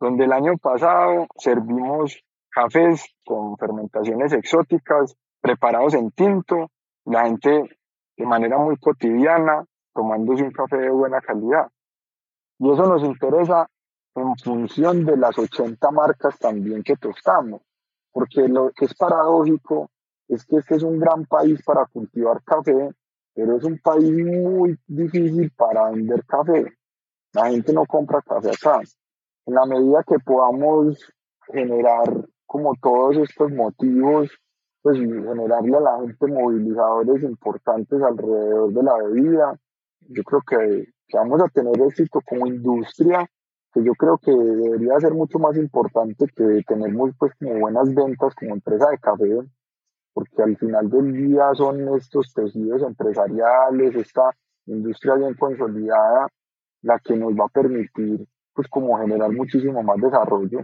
donde 0.00 0.24
el 0.24 0.32
año 0.32 0.56
pasado 0.56 1.26
servimos 1.36 2.22
cafés 2.50 3.04
con 3.24 3.56
fermentaciones 3.56 4.32
exóticas, 4.32 5.14
preparados 5.40 5.94
en 5.94 6.10
tinto, 6.10 6.70
la 7.04 7.24
gente 7.24 7.78
de 8.16 8.26
manera 8.26 8.58
muy 8.58 8.76
cotidiana 8.76 9.64
tomándose 9.94 10.44
un 10.44 10.52
café 10.52 10.78
de 10.78 10.90
buena 10.90 11.20
calidad. 11.20 11.68
Y 12.58 12.70
eso 12.70 12.86
nos 12.86 13.02
interesa 13.02 13.68
en 14.14 14.36
función 14.36 15.04
de 15.04 15.16
las 15.16 15.38
80 15.38 15.90
marcas 15.90 16.38
también 16.38 16.82
que 16.82 16.96
tostamos, 16.96 17.62
porque 18.12 18.48
lo 18.48 18.70
que 18.72 18.86
es 18.86 18.94
paradójico 18.94 19.90
es 20.28 20.44
que 20.44 20.56
este 20.56 20.76
es 20.76 20.82
un 20.82 20.98
gran 20.98 21.24
país 21.26 21.62
para 21.64 21.86
cultivar 21.86 22.42
café, 22.42 22.90
pero 23.34 23.56
es 23.56 23.64
un 23.64 23.78
país 23.78 24.10
muy 24.10 24.78
difícil 24.86 25.50
para 25.56 25.90
vender 25.90 26.24
café. 26.26 26.64
La 27.32 27.50
gente 27.50 27.72
no 27.72 27.84
compra 27.86 28.20
café 28.22 28.50
acá. 28.50 28.80
En 29.46 29.54
la 29.54 29.66
medida 29.66 30.04
que 30.06 30.18
podamos 30.18 30.98
generar 31.46 32.28
como 32.46 32.74
todos 32.82 33.16
estos 33.16 33.52
motivos, 33.52 34.28
pues 34.82 34.98
generarle 34.98 35.76
a 35.76 35.80
la 35.80 36.00
gente 36.00 36.26
movilizadores 36.26 37.22
importantes 37.22 38.02
alrededor 38.02 38.72
de 38.72 38.82
la 38.82 38.96
bebida. 38.96 39.60
Yo 40.08 40.22
creo 40.24 40.40
que, 40.46 40.86
que 41.06 41.18
vamos 41.18 41.40
a 41.42 41.48
tener 41.48 41.80
éxito 41.82 42.20
como 42.26 42.46
industria, 42.46 43.28
que 43.72 43.84
yo 43.84 43.92
creo 43.94 44.18
que 44.18 44.32
debería 44.32 44.98
ser 44.98 45.14
mucho 45.14 45.38
más 45.38 45.56
importante 45.56 46.26
que 46.34 46.62
tener 46.66 46.92
muy, 46.92 47.12
pues, 47.12 47.32
como 47.38 47.60
buenas 47.60 47.94
ventas 47.94 48.34
como 48.34 48.54
empresa 48.54 48.90
de 48.90 48.98
café, 48.98 49.38
porque 50.12 50.42
al 50.42 50.56
final 50.56 50.90
del 50.90 51.12
día 51.12 51.50
son 51.54 51.96
estos 51.96 52.32
tejidos 52.34 52.82
empresariales, 52.82 53.94
esta 53.94 54.34
industria 54.66 55.14
bien 55.14 55.34
consolidada, 55.34 56.28
la 56.82 56.98
que 56.98 57.16
nos 57.16 57.32
va 57.32 57.44
a 57.46 57.48
permitir 57.48 58.26
pues 58.54 58.68
como 58.68 58.98
generar 58.98 59.30
muchísimo 59.32 59.82
más 59.82 59.96
desarrollo. 60.00 60.60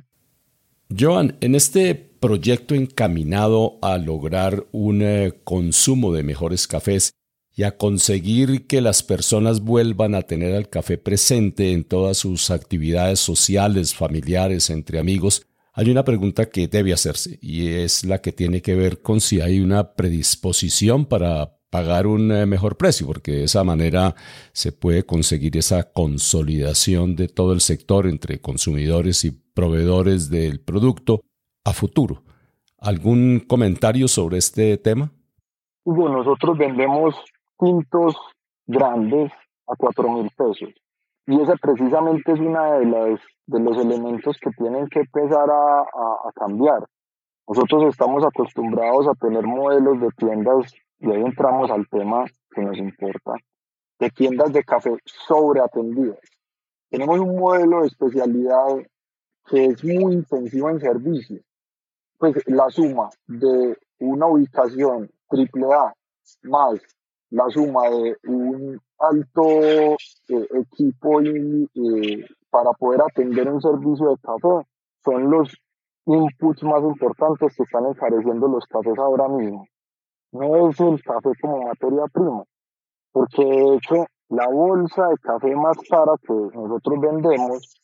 Joan, 0.89 1.37
en 1.41 1.55
este 1.55 1.95
proyecto 1.95 2.75
encaminado 2.75 3.79
a 3.83 3.99
lograr 3.99 4.67
un 4.73 5.03
eh, 5.03 5.41
consumo 5.45 6.13
de 6.13 6.23
mejores 6.23 6.67
cafés 6.67 7.13
y 7.55 7.63
a 7.63 7.77
conseguir 7.77 8.67
que 8.67 8.81
las 8.81 9.03
personas 9.03 9.61
vuelvan 9.61 10.15
a 10.15 10.23
tener 10.23 10.55
al 10.55 10.69
café 10.69 10.99
presente 10.99 11.73
en 11.73 11.85
todas 11.85 12.19
sus 12.19 12.51
actividades 12.51 13.19
sociales, 13.19 13.95
familiares, 13.95 14.69
entre 14.69 14.99
amigos, 14.99 15.47
hay 15.77 15.91
una 15.91 16.05
pregunta 16.05 16.47
que 16.47 16.69
debe 16.69 16.95
hacerse 16.95 17.39
y 17.43 17.69
es 17.69 18.03
la 18.05 18.23
que 18.23 18.33
tiene 18.33 18.63
que 18.63 18.75
ver 18.75 19.03
con 19.03 19.21
si 19.21 19.43
hay 19.43 19.61
una 19.61 19.93
predisposición 19.93 21.05
para 21.05 21.53
pagar 21.69 22.07
un 22.07 22.33
eh, 22.33 22.47
mejor 22.47 22.79
precio, 22.79 23.07
porque 23.07 23.33
de 23.33 23.45
esa 23.45 23.63
manera 23.63 24.15
se 24.53 24.73
puede 24.73 25.05
conseguir 25.05 25.55
esa 25.59 25.93
consolidación 25.93 27.15
de 27.15 27.29
todo 27.29 27.53
el 27.53 27.61
sector 27.61 28.07
entre 28.07 28.41
consumidores 28.41 29.27
y 29.27 29.33
proveedores 29.33 30.31
del 30.31 30.61
producto 30.61 31.21
a 31.67 31.75
futuro. 31.75 32.23
¿Algún 32.79 33.41
comentario 33.41 34.09
sobre 34.09 34.39
este 34.39 34.79
tema? 34.79 35.13
Hugo, 35.85 36.09
nosotros 36.09 36.57
vendemos 36.57 37.15
tintos 37.59 38.17
grandes 38.67 39.31
a 39.67 39.77
cuatro 39.77 40.11
mil 40.11 40.31
pesos. 40.31 40.71
Y 41.27 41.39
ese 41.39 41.53
precisamente 41.61 42.33
es 42.33 42.41
uno 42.41 42.79
de, 42.79 42.87
las, 42.87 43.21
de 43.47 43.61
los 43.61 43.77
elementos 43.79 44.37
que 44.41 44.51
tienen 44.51 44.89
que 44.89 45.01
empezar 45.01 45.49
a, 45.51 45.81
a, 45.81 46.33
cambiar. 46.35 46.87
Nosotros 47.49 47.85
estamos 47.85 48.25
acostumbrados 48.25 49.07
a 49.07 49.15
tener 49.15 49.45
modelos 49.45 50.01
de 50.01 50.09
tiendas, 50.17 50.73
y 50.99 51.11
ahí 51.11 51.23
entramos 51.23 51.71
al 51.71 51.89
tema 51.89 52.25
que 52.51 52.63
nos 52.63 52.77
importa, 52.77 53.35
de 53.99 54.11
tiendas 54.11 54.53
de 54.53 54.65
café 54.65 54.97
sobreatendidas. 55.05 56.19
Tenemos 56.91 57.19
un 57.21 57.39
modelo 57.39 57.83
de 57.83 57.89
especialidad 57.89 58.77
que 59.49 59.67
es 59.67 59.85
muy 59.85 60.15
intensivo 60.15 60.71
en 60.71 60.81
servicio, 60.81 61.41
pues 62.19 62.37
la 62.47 62.69
suma 62.71 63.11
de 63.27 63.77
una 64.01 64.27
ubicación 64.27 65.11
triple 65.29 65.67
A 65.73 65.95
más 66.43 66.81
la 67.31 67.49
suma 67.51 67.89
de 67.91 68.17
un 68.25 68.81
alto 68.99 69.97
eh, 70.29 70.49
equipo 70.55 71.21
eh, 71.21 72.25
para 72.57 72.73
poder 72.73 73.03
atender 73.03 73.53
un 73.53 73.61
servicio 73.61 74.09
de 74.09 74.17
café 74.17 74.67
son 75.05 75.31
los 75.31 75.55
inputs 76.07 76.63
más 76.63 76.83
importantes 76.83 77.55
que 77.55 77.65
están 77.65 77.85
encareciendo 77.85 78.49
los 78.49 78.65
cafés 78.65 78.99
ahora 78.99 79.29
mismo. 79.29 79.67
No 80.33 80.71
es 80.71 80.81
el 80.81 81.03
café 81.03 81.33
como 81.43 81.67
materia 81.67 82.05
prima, 82.11 82.45
porque 83.13 83.45
de 83.45 83.75
hecho 83.75 84.07
la 84.31 84.49
bolsa 84.49 85.07
de 85.07 85.17
café 85.19 85.55
más 85.55 85.77
cara 85.87 86.13
que 86.27 86.33
nosotros 86.33 86.99
vendemos 86.99 87.75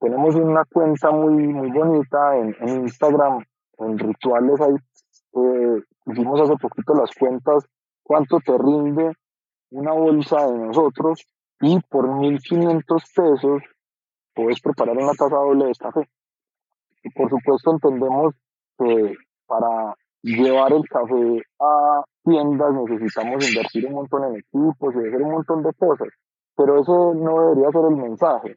tenemos 0.00 0.34
una 0.34 0.64
cuenta 0.64 1.12
muy, 1.12 1.34
muy 1.34 1.70
bonita 1.70 2.36
en, 2.36 2.56
Instagram, 2.82 3.44
en 3.78 3.98
rituales 4.00 4.60
ahí. 4.60 4.74
Eh, 5.34 5.82
hicimos 6.06 6.40
hace 6.40 6.56
poquito 6.56 6.92
las 6.94 7.14
cuentas, 7.14 7.64
cuánto 8.02 8.40
te 8.40 8.58
rinde 8.58 9.12
una 9.70 9.92
bolsa 9.92 10.44
de 10.50 10.58
nosotros 10.58 11.24
y 11.60 11.78
por 11.88 12.08
1.500 12.08 12.82
pesos 13.14 13.62
puedes 14.34 14.60
preparar 14.60 14.96
una 14.96 15.12
taza 15.12 15.36
doble 15.36 15.66
de 15.66 15.74
café. 15.74 16.08
Y 17.04 17.10
por 17.10 17.30
supuesto 17.30 17.72
entendemos 17.72 18.34
que 18.78 19.14
para 19.46 19.94
llevar 20.22 20.72
el 20.72 20.88
café 20.88 21.42
a 21.60 22.02
tiendas 22.24 22.72
necesitamos 22.74 23.48
invertir 23.48 23.86
un 23.86 23.94
montón 23.94 24.24
en 24.24 24.36
equipos 24.36 24.94
y 24.94 24.98
hacer 24.98 25.22
un 25.22 25.32
montón 25.32 25.62
de 25.62 25.72
cosas, 25.74 26.08
pero 26.56 26.80
eso 26.80 27.14
no 27.14 27.40
debería 27.40 27.70
ser 27.70 27.84
el 27.90 27.96
mensaje. 27.96 28.56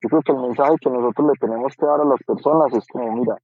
Yo 0.00 0.08
creo 0.10 0.22
que 0.22 0.32
el 0.32 0.38
mensaje 0.38 0.74
que 0.80 0.90
nosotros 0.90 1.28
le 1.28 1.46
tenemos 1.46 1.74
que 1.76 1.86
dar 1.86 2.00
a 2.00 2.04
las 2.04 2.22
personas 2.24 2.72
es 2.72 2.86
como, 2.86 3.16
mira, 3.16 3.36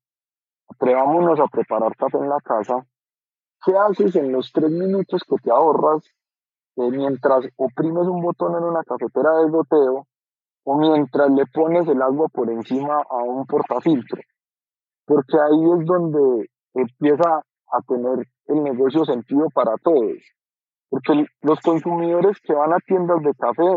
atrevámonos 0.69 1.41
a 1.41 1.47
preparar 1.47 1.97
café 1.97 2.19
en 2.19 2.29
la 2.29 2.41
casa. 2.41 2.87
¿Qué 3.65 3.73
haces 3.77 4.15
en 4.17 4.31
los 4.31 4.53
tres 4.53 4.71
minutos 4.71 5.23
que 5.27 5.37
te 5.43 5.51
ahorras 5.51 6.05
eh, 6.77 6.91
mientras 6.91 7.47
oprimes 7.57 8.07
un 8.07 8.21
botón 8.21 8.57
en 8.57 8.65
una 8.65 8.85
cafetera 8.85 9.39
de 9.39 9.51
goteo 9.51 10.07
o 10.65 10.79
mientras 10.79 11.31
le 11.31 11.47
pones 11.47 11.87
el 11.89 12.03
agua 12.03 12.29
por 12.29 12.51
encima 12.51 13.03
a 13.09 13.17
un 13.23 13.47
portafiltro? 13.47 14.21
Porque 15.07 15.39
ahí 15.39 15.79
es 15.79 15.87
donde 15.87 16.49
empieza 16.75 17.43
a 17.73 17.83
tener 17.87 18.27
el 18.47 18.63
negocio 18.63 19.05
sentido 19.05 19.49
para 19.55 19.77
todos. 19.83 20.19
Porque 20.89 21.27
los 21.43 21.61
consumidores 21.61 22.39
que 22.41 22.55
van 22.55 22.73
a 22.73 22.79
tiendas 22.87 23.23
de 23.23 23.35
café 23.35 23.77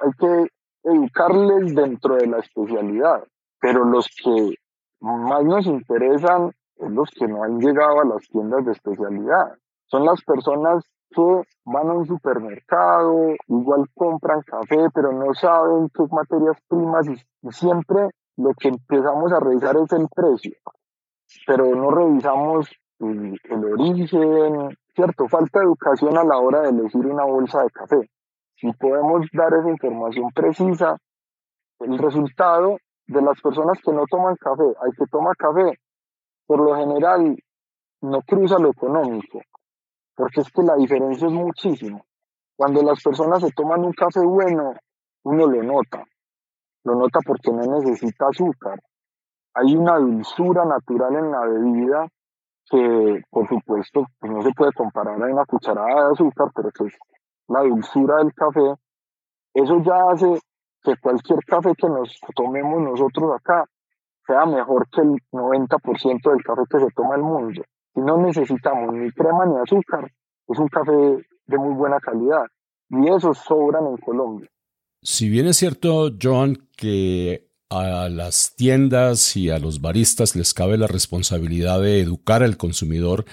hay 0.00 0.10
que 0.18 0.48
educarles 0.84 1.74
dentro 1.74 2.16
de 2.16 2.26
la 2.26 2.38
especialidad, 2.38 3.24
pero 3.60 3.84
los 3.84 4.08
que 4.22 4.54
más 5.00 5.44
nos 5.44 5.66
interesan 5.66 6.52
son 6.76 6.94
los 6.94 7.10
que 7.10 7.26
no 7.26 7.42
han 7.42 7.58
llegado 7.60 8.00
a 8.00 8.04
las 8.04 8.26
tiendas 8.28 8.64
de 8.64 8.72
especialidad. 8.72 9.56
Son 9.86 10.04
las 10.04 10.22
personas 10.24 10.84
que 11.14 11.42
van 11.64 11.88
a 11.88 11.92
un 11.94 12.06
supermercado, 12.06 13.34
igual 13.46 13.84
compran 13.94 14.42
café, 14.42 14.88
pero 14.92 15.12
no 15.12 15.32
saben 15.34 15.88
qué 15.88 16.02
materias 16.10 16.56
primas 16.68 17.06
y 17.08 17.50
siempre 17.50 18.10
lo 18.36 18.52
que 18.54 18.68
empezamos 18.68 19.32
a 19.32 19.40
revisar 19.40 19.76
es 19.76 19.92
el 19.92 20.08
precio, 20.08 20.52
pero 21.46 21.74
no 21.74 21.90
revisamos 21.90 22.68
el, 22.98 23.38
el 23.44 23.64
origen, 23.64 24.76
¿cierto? 24.94 25.28
Falta 25.28 25.62
educación 25.62 26.18
a 26.18 26.24
la 26.24 26.38
hora 26.38 26.62
de 26.62 26.70
elegir 26.70 27.06
una 27.06 27.24
bolsa 27.24 27.62
de 27.62 27.70
café. 27.70 28.10
Si 28.56 28.72
podemos 28.72 29.26
dar 29.32 29.52
esa 29.54 29.70
información 29.70 30.30
precisa, 30.34 30.96
el 31.80 31.98
resultado 31.98 32.78
de 33.06 33.22
las 33.22 33.40
personas 33.40 33.78
que 33.84 33.92
no 33.92 34.04
toman 34.06 34.36
café, 34.36 34.64
hay 34.82 34.90
que 34.92 35.06
tomar 35.06 35.36
café, 35.36 35.78
por 36.46 36.60
lo 36.60 36.76
general 36.76 37.36
no 38.00 38.22
cruza 38.22 38.58
lo 38.58 38.70
económico, 38.70 39.40
porque 40.14 40.40
es 40.40 40.50
que 40.50 40.62
la 40.62 40.76
diferencia 40.76 41.26
es 41.26 41.32
muchísima. 41.32 42.00
Cuando 42.56 42.82
las 42.82 43.02
personas 43.02 43.42
se 43.42 43.50
toman 43.50 43.84
un 43.84 43.92
café 43.92 44.20
bueno, 44.20 44.74
uno 45.24 45.46
lo 45.46 45.62
nota, 45.62 46.04
lo 46.84 46.94
nota 46.94 47.18
porque 47.26 47.50
no 47.50 47.62
necesita 47.78 48.28
azúcar. 48.28 48.78
Hay 49.54 49.74
una 49.76 49.98
dulzura 49.98 50.64
natural 50.64 51.16
en 51.16 51.30
la 51.30 51.40
bebida 51.46 52.08
que, 52.70 53.22
por 53.30 53.48
supuesto, 53.48 54.06
pues 54.18 54.32
no 54.32 54.42
se 54.42 54.52
puede 54.52 54.72
comparar 54.72 55.20
a 55.20 55.26
una 55.26 55.44
cucharada 55.44 56.06
de 56.06 56.12
azúcar, 56.12 56.48
pero 56.54 56.70
que 56.70 56.84
es 56.86 56.94
la 57.48 57.60
dulzura 57.62 58.16
del 58.18 58.32
café, 58.34 58.74
eso 59.54 59.80
ya 59.82 60.10
hace 60.10 60.40
que 60.82 60.96
cualquier 60.96 61.38
café 61.46 61.72
que 61.76 61.88
nos 61.88 62.20
tomemos 62.34 62.82
nosotros 62.82 63.34
acá 63.36 63.64
sea 64.26 64.46
mejor 64.46 64.88
que 64.90 65.02
el 65.02 65.16
90% 65.32 66.30
del 66.30 66.42
café 66.42 66.62
que 66.70 66.78
se 66.80 66.90
toma 66.94 67.16
el 67.16 67.22
mundo. 67.22 67.62
No 67.94 68.18
necesitamos 68.18 68.94
ni 68.94 69.10
crema 69.12 69.46
ni 69.46 69.56
azúcar, 69.62 70.10
es 70.48 70.58
un 70.58 70.68
café 70.68 70.92
de 71.46 71.58
muy 71.58 71.74
buena 71.74 71.98
calidad. 72.00 72.44
Y 72.90 73.08
eso 73.08 73.32
sobran 73.34 73.86
en 73.86 73.96
Colombia. 73.98 74.48
Si 75.02 75.28
bien 75.28 75.46
es 75.46 75.56
cierto, 75.56 76.10
John, 76.20 76.68
que 76.76 77.48
a 77.70 78.08
las 78.08 78.54
tiendas 78.56 79.36
y 79.36 79.50
a 79.50 79.58
los 79.58 79.80
baristas 79.80 80.36
les 80.36 80.54
cabe 80.54 80.78
la 80.78 80.86
responsabilidad 80.86 81.80
de 81.80 82.00
educar 82.00 82.42
al 82.42 82.56
consumidor, 82.56 83.24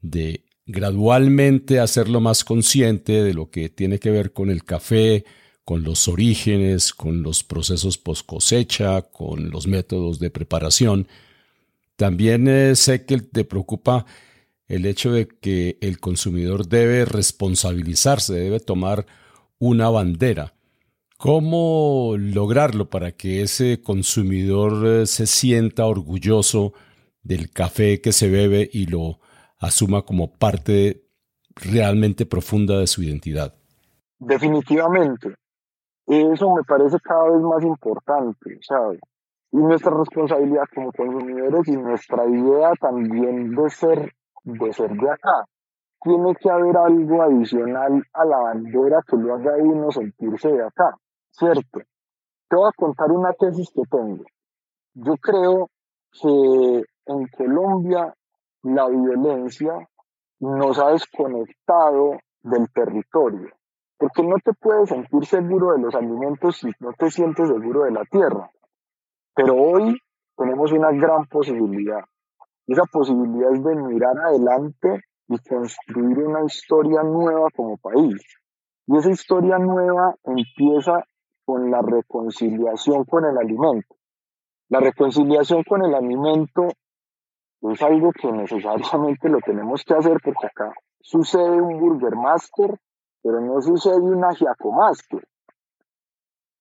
de 0.00 0.44
gradualmente 0.66 1.80
hacerlo 1.80 2.20
más 2.20 2.44
consciente 2.44 3.22
de 3.22 3.34
lo 3.34 3.50
que 3.50 3.68
tiene 3.68 3.98
que 3.98 4.10
ver 4.10 4.32
con 4.32 4.50
el 4.50 4.64
café, 4.64 5.24
con 5.64 5.82
los 5.82 6.08
orígenes, 6.08 6.92
con 6.92 7.22
los 7.22 7.42
procesos 7.42 7.98
post 7.98 8.26
cosecha, 8.26 9.02
con 9.02 9.50
los 9.50 9.66
métodos 9.66 10.18
de 10.18 10.30
preparación. 10.30 11.08
También 12.00 12.48
eh, 12.48 12.76
sé 12.76 13.04
que 13.04 13.18
te 13.18 13.44
preocupa 13.44 14.06
el 14.68 14.86
hecho 14.86 15.12
de 15.12 15.28
que 15.28 15.76
el 15.82 16.00
consumidor 16.00 16.66
debe 16.66 17.04
responsabilizarse, 17.04 18.32
debe 18.32 18.58
tomar 18.58 19.04
una 19.58 19.90
bandera. 19.90 20.54
¿Cómo 21.18 22.14
lograrlo 22.16 22.88
para 22.88 23.12
que 23.12 23.42
ese 23.42 23.82
consumidor 23.82 24.86
eh, 24.86 25.04
se 25.04 25.26
sienta 25.26 25.84
orgulloso 25.84 26.72
del 27.22 27.50
café 27.50 28.00
que 28.00 28.12
se 28.12 28.30
bebe 28.30 28.70
y 28.72 28.86
lo 28.86 29.20
asuma 29.58 30.00
como 30.00 30.32
parte 30.32 31.04
realmente 31.54 32.24
profunda 32.24 32.78
de 32.78 32.86
su 32.86 33.02
identidad. 33.02 33.54
Definitivamente. 34.18 35.34
Eso 36.06 36.54
me 36.54 36.62
parece 36.62 36.96
cada 37.00 37.28
vez 37.28 37.42
más 37.42 37.62
importante, 37.62 38.58
¿sabes? 38.66 39.00
Y 39.52 39.56
nuestra 39.56 39.92
responsabilidad 39.96 40.64
como 40.74 40.92
consumidores 40.92 41.68
y 41.68 41.76
nuestra 41.76 42.24
idea 42.26 42.72
también 42.80 43.50
de 43.54 43.70
ser, 43.70 44.12
de 44.44 44.72
ser 44.72 44.90
de 44.90 45.10
acá. 45.10 45.44
Tiene 46.02 46.34
que 46.36 46.50
haber 46.50 46.76
algo 46.76 47.22
adicional 47.22 48.02
a 48.14 48.24
la 48.24 48.38
bandera 48.38 49.00
que 49.06 49.16
lo 49.16 49.34
haga 49.34 49.56
uno 49.58 49.90
sentirse 49.90 50.50
de 50.50 50.64
acá, 50.64 50.96
¿cierto? 51.30 51.80
Te 52.48 52.56
voy 52.56 52.68
a 52.68 52.72
contar 52.76 53.10
una 53.10 53.32
tesis 53.32 53.70
que 53.74 53.82
tengo. 53.90 54.24
Yo 54.94 55.14
creo 55.20 55.68
que 56.12 56.84
en 57.06 57.26
Colombia 57.36 58.14
la 58.62 58.88
violencia 58.88 59.72
nos 60.40 60.78
ha 60.78 60.90
desconectado 60.90 62.18
del 62.42 62.70
territorio, 62.72 63.50
porque 63.98 64.22
no 64.22 64.36
te 64.42 64.52
puedes 64.54 64.88
sentir 64.88 65.26
seguro 65.26 65.72
de 65.72 65.82
los 65.82 65.94
alimentos 65.94 66.56
si 66.56 66.70
no 66.80 66.92
te 66.94 67.10
sientes 67.10 67.48
seguro 67.48 67.84
de 67.84 67.90
la 67.90 68.04
tierra. 68.04 68.50
Pero 69.34 69.54
hoy 69.54 69.96
tenemos 70.36 70.72
una 70.72 70.90
gran 70.92 71.26
posibilidad. 71.26 72.04
Esa 72.66 72.84
posibilidad 72.84 73.52
es 73.52 73.64
de 73.64 73.74
mirar 73.76 74.18
adelante 74.18 75.02
y 75.28 75.38
construir 75.38 76.18
una 76.18 76.44
historia 76.44 77.02
nueva 77.02 77.48
como 77.54 77.76
país. 77.78 78.22
Y 78.86 78.96
esa 78.96 79.10
historia 79.10 79.58
nueva 79.58 80.14
empieza 80.24 81.04
con 81.44 81.70
la 81.70 81.82
reconciliación 81.82 83.04
con 83.04 83.24
el 83.24 83.36
alimento. 83.38 83.96
La 84.68 84.80
reconciliación 84.80 85.64
con 85.64 85.84
el 85.84 85.94
alimento 85.94 86.68
es 87.62 87.82
algo 87.82 88.12
que 88.12 88.30
necesariamente 88.32 89.28
lo 89.28 89.38
tenemos 89.40 89.84
que 89.84 89.94
hacer 89.94 90.18
porque 90.24 90.46
acá 90.46 90.72
sucede 91.00 91.60
un 91.60 91.78
Burger 91.78 92.16
Master, 92.16 92.78
pero 93.22 93.40
no 93.40 93.60
sucede 93.60 94.00
una 94.00 94.32
Giaco 94.32 94.72
Master. 94.72 95.26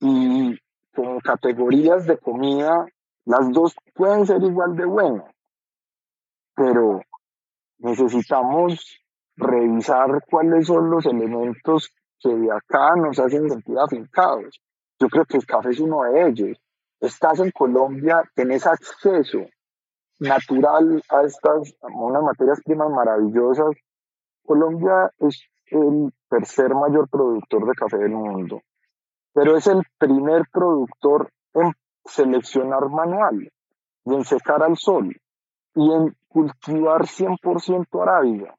Y 0.01 0.58
con 0.99 1.19
categorías 1.21 2.05
de 2.05 2.17
comida, 2.17 2.85
las 3.23 3.49
dos 3.53 3.73
pueden 3.93 4.25
ser 4.25 4.43
igual 4.43 4.75
de 4.75 4.83
buenas, 4.83 5.33
pero 6.53 6.99
necesitamos 7.77 9.01
revisar 9.38 10.21
cuáles 10.29 10.67
son 10.67 10.89
los 10.89 11.05
elementos 11.05 11.93
que 12.19 12.35
de 12.35 12.51
acá 12.51 12.97
nos 12.97 13.17
hacen 13.17 13.49
sentir 13.49 13.79
afincados. 13.79 14.59
Yo 14.99 15.07
creo 15.07 15.23
que 15.23 15.38
el 15.38 15.45
café 15.45 15.69
es 15.69 15.79
uno 15.79 16.03
de 16.03 16.27
ellos. 16.27 16.57
Estás 16.99 17.39
en 17.39 17.51
Colombia, 17.51 18.21
tenés 18.35 18.67
acceso 18.67 19.45
natural 20.19 21.01
a 21.07 21.21
estas 21.21 21.73
unas 21.81 22.23
materias 22.23 22.59
primas 22.65 22.89
maravillosas. 22.89 23.73
Colombia 24.43 25.09
es 25.19 25.41
el 25.67 26.12
tercer 26.29 26.75
mayor 26.75 27.07
productor 27.07 27.67
de 27.67 27.73
café 27.73 27.97
del 27.99 28.12
mundo, 28.12 28.62
pero 29.34 29.58
es 29.58 29.68
el 29.68 29.82
primer 29.98 30.44
productor 30.52 31.32
en 31.54 31.74
seleccionar 32.06 32.89
manual 32.89 33.52
y 34.06 34.13
en 34.13 34.24
secar 34.24 34.63
al 34.63 34.78
sol 34.78 35.15
y 35.76 35.92
en 35.92 36.15
cultivar 36.28 37.04
100% 37.06 38.02
arábiga. 38.02 38.56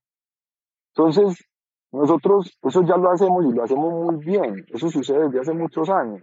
Entonces, 0.95 1.45
nosotros 1.93 2.57
eso 2.63 2.83
ya 2.83 2.97
lo 2.97 3.11
hacemos 3.11 3.45
y 3.47 3.53
lo 3.53 3.65
hacemos 3.65 3.93
muy 3.93 4.25
bien. 4.25 4.65
Eso 4.69 4.89
sucede 4.89 5.25
desde 5.25 5.41
hace 5.41 5.53
muchos 5.53 5.89
años. 5.91 6.23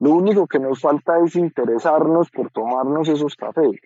Lo 0.00 0.10
único 0.10 0.46
que 0.46 0.58
nos 0.58 0.80
falta 0.80 1.18
es 1.24 1.36
interesarnos 1.36 2.30
por 2.30 2.50
tomarnos 2.50 3.08
esos 3.08 3.34
cafés 3.34 3.80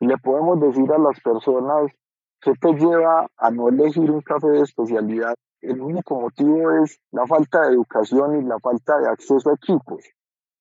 le 0.00 0.18
podemos 0.18 0.60
decir 0.60 0.90
a 0.92 0.98
las 0.98 1.20
personas 1.20 1.90
qué 2.40 2.52
te 2.60 2.72
lleva 2.74 3.26
a 3.36 3.50
no 3.50 3.68
elegir 3.68 4.10
un 4.10 4.20
café 4.20 4.48
de 4.48 4.62
especialidad. 4.62 5.34
El 5.66 5.80
único 5.80 6.20
motivo 6.20 6.70
es 6.84 7.00
la 7.10 7.26
falta 7.26 7.62
de 7.62 7.74
educación 7.74 8.40
y 8.40 8.44
la 8.44 8.56
falta 8.60 8.98
de 8.98 9.08
acceso 9.08 9.50
a 9.50 9.54
equipos. 9.54 10.04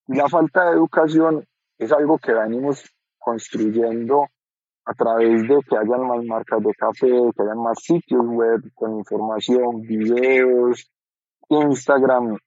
Y 0.07 0.15
la 0.15 0.27
falta 0.27 0.65
de 0.65 0.71
educación 0.71 1.45
es 1.77 1.91
algo 1.91 2.17
que 2.17 2.33
venimos 2.33 2.83
construyendo 3.19 4.25
a 4.83 4.93
través 4.95 5.43
de 5.43 5.59
que 5.69 5.77
hayan 5.77 6.07
más 6.07 6.23
marcas 6.25 6.63
de 6.63 6.73
café, 6.73 7.07
que 7.07 7.43
hayan 7.43 7.61
más 7.61 7.77
sitios 7.83 8.25
web 8.25 8.61
con 8.73 8.97
información, 8.97 9.81
videos, 9.81 10.91
Instagram 11.49 12.37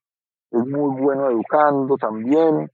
es 0.50 0.66
muy 0.66 1.00
bueno 1.00 1.30
educando 1.30 1.96
también. 1.96 2.68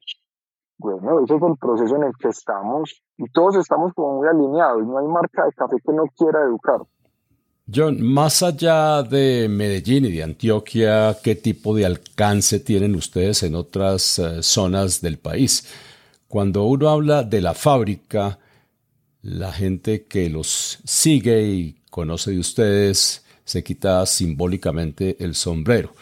Bueno, 0.78 1.20
ese 1.24 1.36
es 1.36 1.42
el 1.42 1.56
proceso 1.58 1.96
en 1.96 2.04
el 2.04 2.12
que 2.18 2.28
estamos 2.28 3.02
y 3.18 3.28
todos 3.30 3.56
estamos 3.56 3.92
como 3.92 4.18
muy 4.18 4.28
alineados. 4.28 4.82
No 4.86 4.98
hay 4.98 5.06
marca 5.06 5.44
de 5.44 5.52
café 5.52 5.76
que 5.84 5.92
no 5.92 6.04
quiera 6.16 6.40
educar. 6.40 6.80
John, 7.72 8.02
más 8.02 8.42
allá 8.42 9.02
de 9.02 9.48
Medellín 9.48 10.04
y 10.04 10.12
de 10.12 10.22
Antioquia, 10.22 11.16
¿qué 11.22 11.34
tipo 11.34 11.74
de 11.74 11.86
alcance 11.86 12.60
tienen 12.60 12.94
ustedes 12.94 13.42
en 13.42 13.54
otras 13.54 14.18
eh, 14.18 14.42
zonas 14.42 15.00
del 15.00 15.16
país? 15.16 15.66
Cuando 16.28 16.64
uno 16.64 16.90
habla 16.90 17.22
de 17.22 17.40
la 17.40 17.54
fábrica, 17.54 18.38
la 19.22 19.50
gente 19.50 20.04
que 20.04 20.28
los 20.28 20.78
sigue 20.84 21.42
y 21.42 21.76
conoce 21.88 22.32
de 22.32 22.38
ustedes 22.38 23.24
se 23.44 23.64
quita 23.64 24.04
simbólicamente 24.04 25.16
el 25.20 25.34
sombrero. 25.34 25.94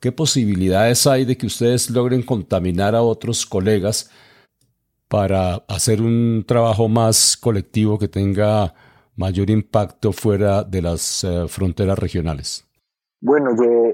¿Qué 0.00 0.12
posibilidades 0.12 1.06
hay 1.06 1.26
de 1.26 1.36
que 1.36 1.46
ustedes 1.46 1.90
logren 1.90 2.22
contaminar 2.22 2.94
a 2.94 3.02
otros 3.02 3.44
colegas 3.44 4.10
para 5.08 5.56
hacer 5.68 6.00
un 6.00 6.44
trabajo 6.46 6.88
más 6.88 7.36
colectivo 7.36 7.98
que 7.98 8.08
tenga 8.08 8.74
mayor 9.22 9.50
impacto 9.50 10.12
fuera 10.12 10.64
de 10.64 10.82
las 10.82 11.22
eh, 11.22 11.46
fronteras 11.46 11.96
regionales? 11.96 12.66
Bueno, 13.20 13.50
yo, 13.56 13.92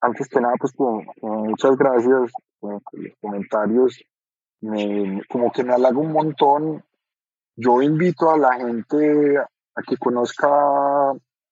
antes 0.00 0.28
que 0.28 0.40
nada, 0.40 0.54
pues 0.56 0.72
muchas 1.20 1.76
gracias 1.76 2.30
por 2.60 2.74
los 2.74 3.12
comentarios. 3.20 4.00
Me, 4.60 5.20
como 5.28 5.50
que 5.50 5.64
me 5.64 5.72
halaga 5.72 5.98
un 5.98 6.12
montón. 6.12 6.84
Yo 7.56 7.82
invito 7.82 8.30
a 8.30 8.38
la 8.38 8.52
gente 8.54 9.36
a 9.38 9.82
que 9.84 9.96
conozca 9.96 10.48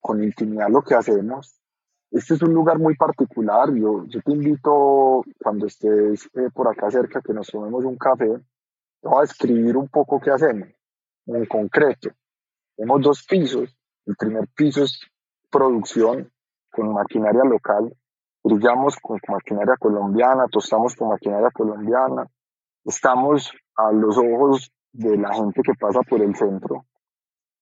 con 0.01 0.23
intimidad 0.23 0.69
lo 0.71 0.83
que 0.83 0.95
hacemos. 0.95 1.61
Este 2.13 2.35
es 2.35 2.43
un 2.43 2.55
lugar 2.55 2.79
muy 2.79 2.95
particular. 2.95 3.75
Yo, 3.75 4.05
yo 4.07 4.23
te 4.23 4.33
invito 4.33 5.25
cuando 5.43 5.67
estés 5.67 6.27
eh, 6.35 6.49
por 6.55 6.69
acá 6.69 6.93
cerca 6.93 7.21
que 7.21 7.35
nos 7.35 7.49
tomemos 7.49 7.85
un 7.85 7.99
café. 7.99 8.41
Voy 9.03 9.21
a 9.21 9.25
escribir 9.25 9.77
un 9.77 9.89
poco 9.89 10.21
qué 10.21 10.31
hacemos 10.31 10.69
en 11.27 11.45
concreto. 11.47 12.11
Tenemos 12.79 13.03
dos 13.03 13.27
pisos. 13.27 13.77
El 14.07 14.15
primer 14.15 14.47
piso 14.55 14.85
es 14.85 15.01
producción 15.51 16.31
con 16.71 16.93
maquinaria 16.93 17.43
local. 17.43 17.93
Brillamos 18.45 18.97
con 19.03 19.19
maquinaria 19.27 19.75
colombiana, 19.81 20.47
tostamos 20.49 20.95
con 20.95 21.09
maquinaria 21.09 21.51
colombiana. 21.51 22.29
Estamos 22.85 23.53
a 23.75 23.91
los 23.91 24.17
ojos 24.17 24.71
de 24.93 25.17
la 25.19 25.35
gente 25.35 25.61
que 25.63 25.75
pasa 25.75 26.03
por 26.09 26.23
el 26.23 26.37
centro. 26.37 26.87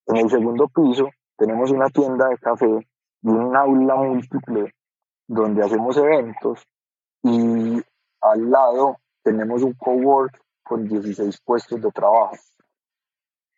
En 0.06 0.18
el 0.18 0.28
segundo 0.28 0.68
piso 0.68 1.08
tenemos 1.38 1.70
una 1.70 1.88
tienda 1.88 2.28
de 2.28 2.36
café 2.36 2.86
y 3.22 3.28
un 3.28 3.56
aula 3.56 3.96
múltiple 3.96 4.74
donde 5.26 5.64
hacemos 5.64 5.96
eventos 5.96 6.62
y 7.22 7.82
al 8.20 8.50
lado 8.50 8.98
tenemos 9.22 9.62
un 9.62 9.72
cowork 9.72 10.38
con 10.62 10.86
16 10.86 11.40
puestos 11.40 11.80
de 11.80 11.90
trabajo. 11.90 12.36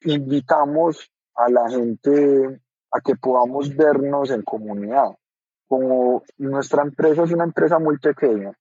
Invitamos 0.03 1.11
a 1.39 1.49
la 1.49 1.69
gente 1.71 2.61
a 2.91 3.01
que 3.01 3.15
podamos 3.15 3.75
vernos 3.75 4.31
en 4.31 4.43
comunidad. 4.43 5.11
Como 5.69 6.23
nuestra 6.39 6.83
empresa 6.83 7.23
es 7.23 7.33
una 7.33 7.45
empresa 7.45 7.79
muy 7.79 7.99
pequeña, 7.99 8.53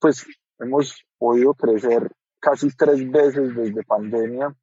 pues 0.00 0.26
hemos 0.58 1.04
podido 1.18 1.54
crecer 1.54 2.10
casi 2.38 2.68
tres 2.76 3.10
veces 3.10 3.54
desde 3.54 3.82
pandemia. 3.82 4.54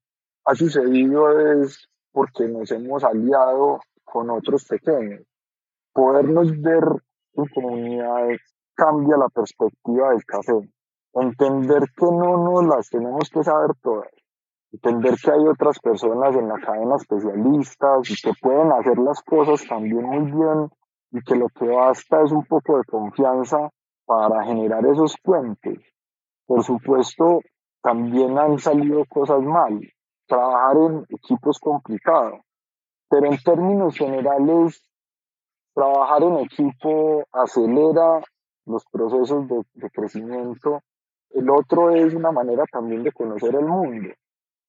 Ha 0.45 0.55
sucedido 0.55 1.61
es 1.61 1.89
porque 2.11 2.47
nos 2.47 2.71
hemos 2.71 3.03
aliado 3.03 3.79
con 4.03 4.29
otros 4.29 4.63
pequeños. 4.65 5.23
Podernos 5.91 6.49
ver 6.61 6.83
en 7.33 7.45
comunidad 7.47 8.27
cambia 8.75 9.17
la 9.17 9.27
perspectiva 9.27 10.11
del 10.11 10.23
café. 10.23 10.53
Entender 11.13 11.83
que 11.97 12.05
no 12.05 12.37
nos 12.37 12.65
las 12.65 12.89
tenemos 12.89 13.29
que 13.29 13.43
saber 13.43 13.71
todas 13.81 14.07
entender 14.71 15.15
que 15.23 15.31
hay 15.31 15.47
otras 15.47 15.79
personas 15.79 16.35
en 16.35 16.47
la 16.49 16.59
cadena 16.59 16.95
especialistas 16.95 18.09
y 18.09 18.15
que 18.15 18.31
pueden 18.41 18.71
hacer 18.71 18.97
las 18.97 19.21
cosas 19.23 19.65
también 19.67 20.03
muy 20.03 20.31
bien 20.31 20.69
y 21.11 21.21
que 21.21 21.35
lo 21.35 21.47
que 21.49 21.67
basta 21.67 22.21
es 22.21 22.31
un 22.31 22.45
poco 22.45 22.77
de 22.77 22.83
confianza 22.85 23.69
para 24.05 24.43
generar 24.43 24.85
esos 24.85 25.15
puentes. 25.23 25.79
Por 26.45 26.63
supuesto, 26.63 27.41
también 27.81 28.37
han 28.37 28.57
salido 28.59 29.03
cosas 29.05 29.41
mal. 29.41 29.79
Trabajar 30.27 30.77
en 30.77 31.05
equipos 31.09 31.57
complicado, 31.59 32.41
pero 33.09 33.27
en 33.27 33.37
términos 33.37 33.95
generales, 33.95 34.83
trabajar 35.73 36.23
en 36.23 36.39
equipo 36.39 37.23
acelera 37.31 38.21
los 38.65 38.83
procesos 38.91 39.47
de, 39.47 39.61
de 39.75 39.89
crecimiento. 39.89 40.81
El 41.29 41.49
otro 41.49 41.91
es 41.91 42.13
una 42.13 42.31
manera 42.31 42.65
también 42.69 43.03
de 43.03 43.13
conocer 43.13 43.55
el 43.55 43.65
mundo. 43.65 44.09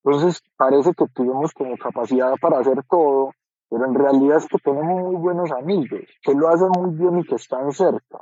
Entonces 0.09 0.43
parece 0.57 0.95
que 0.95 1.07
tuvimos 1.09 1.53
como 1.53 1.77
capacidad 1.77 2.33
para 2.41 2.61
hacer 2.61 2.83
todo, 2.89 3.33
pero 3.69 3.85
en 3.85 3.95
realidad 3.95 4.39
es 4.39 4.47
que 4.47 4.57
tenemos 4.57 5.03
muy 5.03 5.17
buenos 5.17 5.53
amigos, 5.53 6.01
que 6.23 6.33
lo 6.33 6.49
hacen 6.49 6.71
muy 6.79 6.95
bien 6.95 7.19
y 7.19 7.25
que 7.25 7.35
están 7.35 7.71
cerca, 7.73 8.19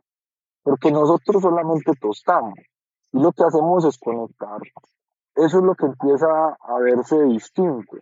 porque 0.64 0.90
nosotros 0.90 1.42
solamente 1.42 1.92
tostamos 2.00 2.58
y 3.12 3.22
lo 3.22 3.30
que 3.30 3.44
hacemos 3.44 3.84
es 3.84 3.98
conectar. 3.98 4.58
Eso 5.36 5.58
es 5.58 5.62
lo 5.62 5.76
que 5.76 5.86
empieza 5.86 6.26
a 6.60 6.78
verse 6.80 7.22
distinto, 7.22 7.98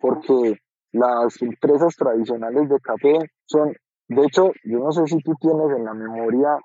porque 0.00 0.58
las 0.90 1.40
empresas 1.40 1.94
tradicionales 1.94 2.68
de 2.68 2.80
café 2.80 3.16
son, 3.46 3.72
de 4.08 4.24
hecho, 4.24 4.50
yo 4.64 4.80
no 4.80 4.90
sé 4.90 5.06
si 5.06 5.22
tú 5.22 5.34
tienes 5.40 5.70
en 5.70 5.84
la 5.84 5.94
memoria 5.94 6.58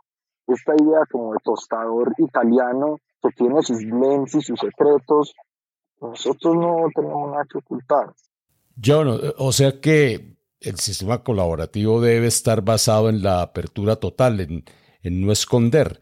esta 0.47 0.73
idea 0.73 1.01
como 1.11 1.33
de 1.33 1.39
tostador 1.43 2.11
italiano 2.17 2.97
que 3.21 3.29
tiene 3.35 3.61
sus 3.61 3.85
blends 3.85 4.33
y 4.33 4.41
sus 4.41 4.59
secretos, 4.59 5.35
nosotros 6.01 6.55
no 6.55 6.87
tenemos 6.93 7.31
nada 7.31 7.45
que 7.49 7.57
ocultar. 7.57 8.13
John, 8.83 9.19
o 9.37 9.51
sea 9.51 9.79
que 9.79 10.35
el 10.59 10.79
sistema 10.79 11.23
colaborativo 11.23 12.01
debe 12.01 12.27
estar 12.27 12.61
basado 12.61 13.09
en 13.09 13.21
la 13.21 13.41
apertura 13.41 13.97
total, 13.97 14.39
en, 14.39 14.63
no 15.03 15.31
esconder, 15.31 16.01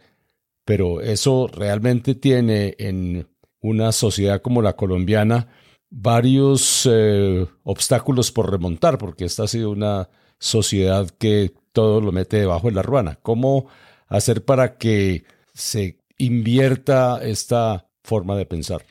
pero 0.66 1.02
eso 1.02 1.48
realmente 1.48 2.16
tiene 2.16 2.76
en 2.80 3.28
una 3.60 3.92
sociedad 3.92 4.42
como 4.42 4.62
la 4.62 4.76
colombiana 4.76 5.50
varios 5.90 6.90
eh, 6.90 7.46
obstáculos 7.64 8.32
por 8.32 8.50
remontar, 8.50 8.98
porque 8.98 9.26
esta 9.26 9.44
ha 9.44 9.48
sido 9.48 9.72
una 9.72 10.10
sociedad 10.40 11.10
que 11.10 11.54
todo 11.74 12.02
lo 12.02 12.12
mete 12.12 12.38
debajo 12.38 12.70
de 12.70 12.76
la 12.76 12.82
ruana. 12.82 13.20
¿Cómo 13.22 13.68
hacer 14.08 14.46
para 14.46 14.78
que 14.78 15.26
se 15.54 16.00
invierta 16.18 17.20
esta 17.24 17.90
forma 18.04 18.38
de 18.38 18.46
pensar? 18.46 18.84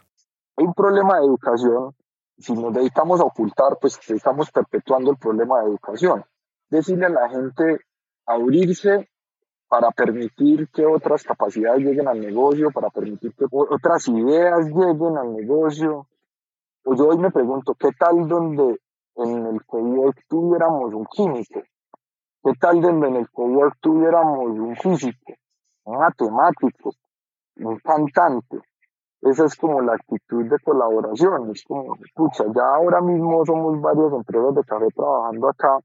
Hay 0.63 0.67
un 0.69 0.75
problema 0.75 1.19
de 1.19 1.27
educación. 1.27 1.93
Si 2.39 2.53
nos 2.53 2.73
dedicamos 2.73 3.21
a 3.21 3.25
ocultar, 3.25 3.79
pues 3.81 3.99
estamos 4.09 4.49
perpetuando 4.53 5.11
el 5.11 5.17
problema 5.17 5.61
de 5.61 5.71
educación. 5.71 6.25
Decirle 6.71 7.07
a 7.07 7.09
la 7.09 7.29
gente 7.29 7.81
abrirse 8.27 9.11
para 9.67 9.91
permitir 9.91 10.69
que 10.69 10.87
otras 10.87 11.25
capacidades 11.25 11.81
lleguen 11.81 12.07
al 12.07 12.21
negocio, 12.21 12.71
para 12.71 12.91
permitir 12.91 13.35
que 13.35 13.45
otras 13.51 14.07
ideas 14.07 14.67
lleguen 14.67 15.19
al 15.19 15.35
negocio. 15.35 16.07
Pues 16.85 16.97
yo 16.97 17.09
hoy 17.09 17.19
me 17.19 17.33
pregunto, 17.33 17.75
¿qué 17.75 17.91
tal 17.99 18.29
donde 18.29 18.79
en 19.17 19.47
el 19.47 19.65
cowork 19.65 20.17
tuviéramos 20.29 20.95
un 20.95 21.07
químico? 21.07 21.61
¿Qué 22.45 22.53
tal 22.61 22.81
donde 22.81 23.09
en 23.09 23.17
el 23.17 23.29
cowork 23.33 23.79
tuviéramos 23.81 24.47
un 24.47 24.77
físico, 24.77 25.33
un 25.87 25.99
matemático, 25.99 26.93
un 27.57 27.81
cantante? 27.81 28.61
Esa 29.23 29.45
es 29.45 29.55
como 29.55 29.81
la 29.81 29.95
actitud 29.95 30.47
de 30.47 30.59
colaboración. 30.65 31.53
Es 31.53 31.63
como, 31.65 31.95
escucha, 32.05 32.45
ya 32.53 32.75
ahora 32.75 33.01
mismo 33.01 33.47
somos 33.47 33.81
varias 33.81 34.13
empresas 34.13 34.55
de 34.57 34.65
café 34.65 34.87
trabajando 34.95 35.49
acá. 35.49 35.79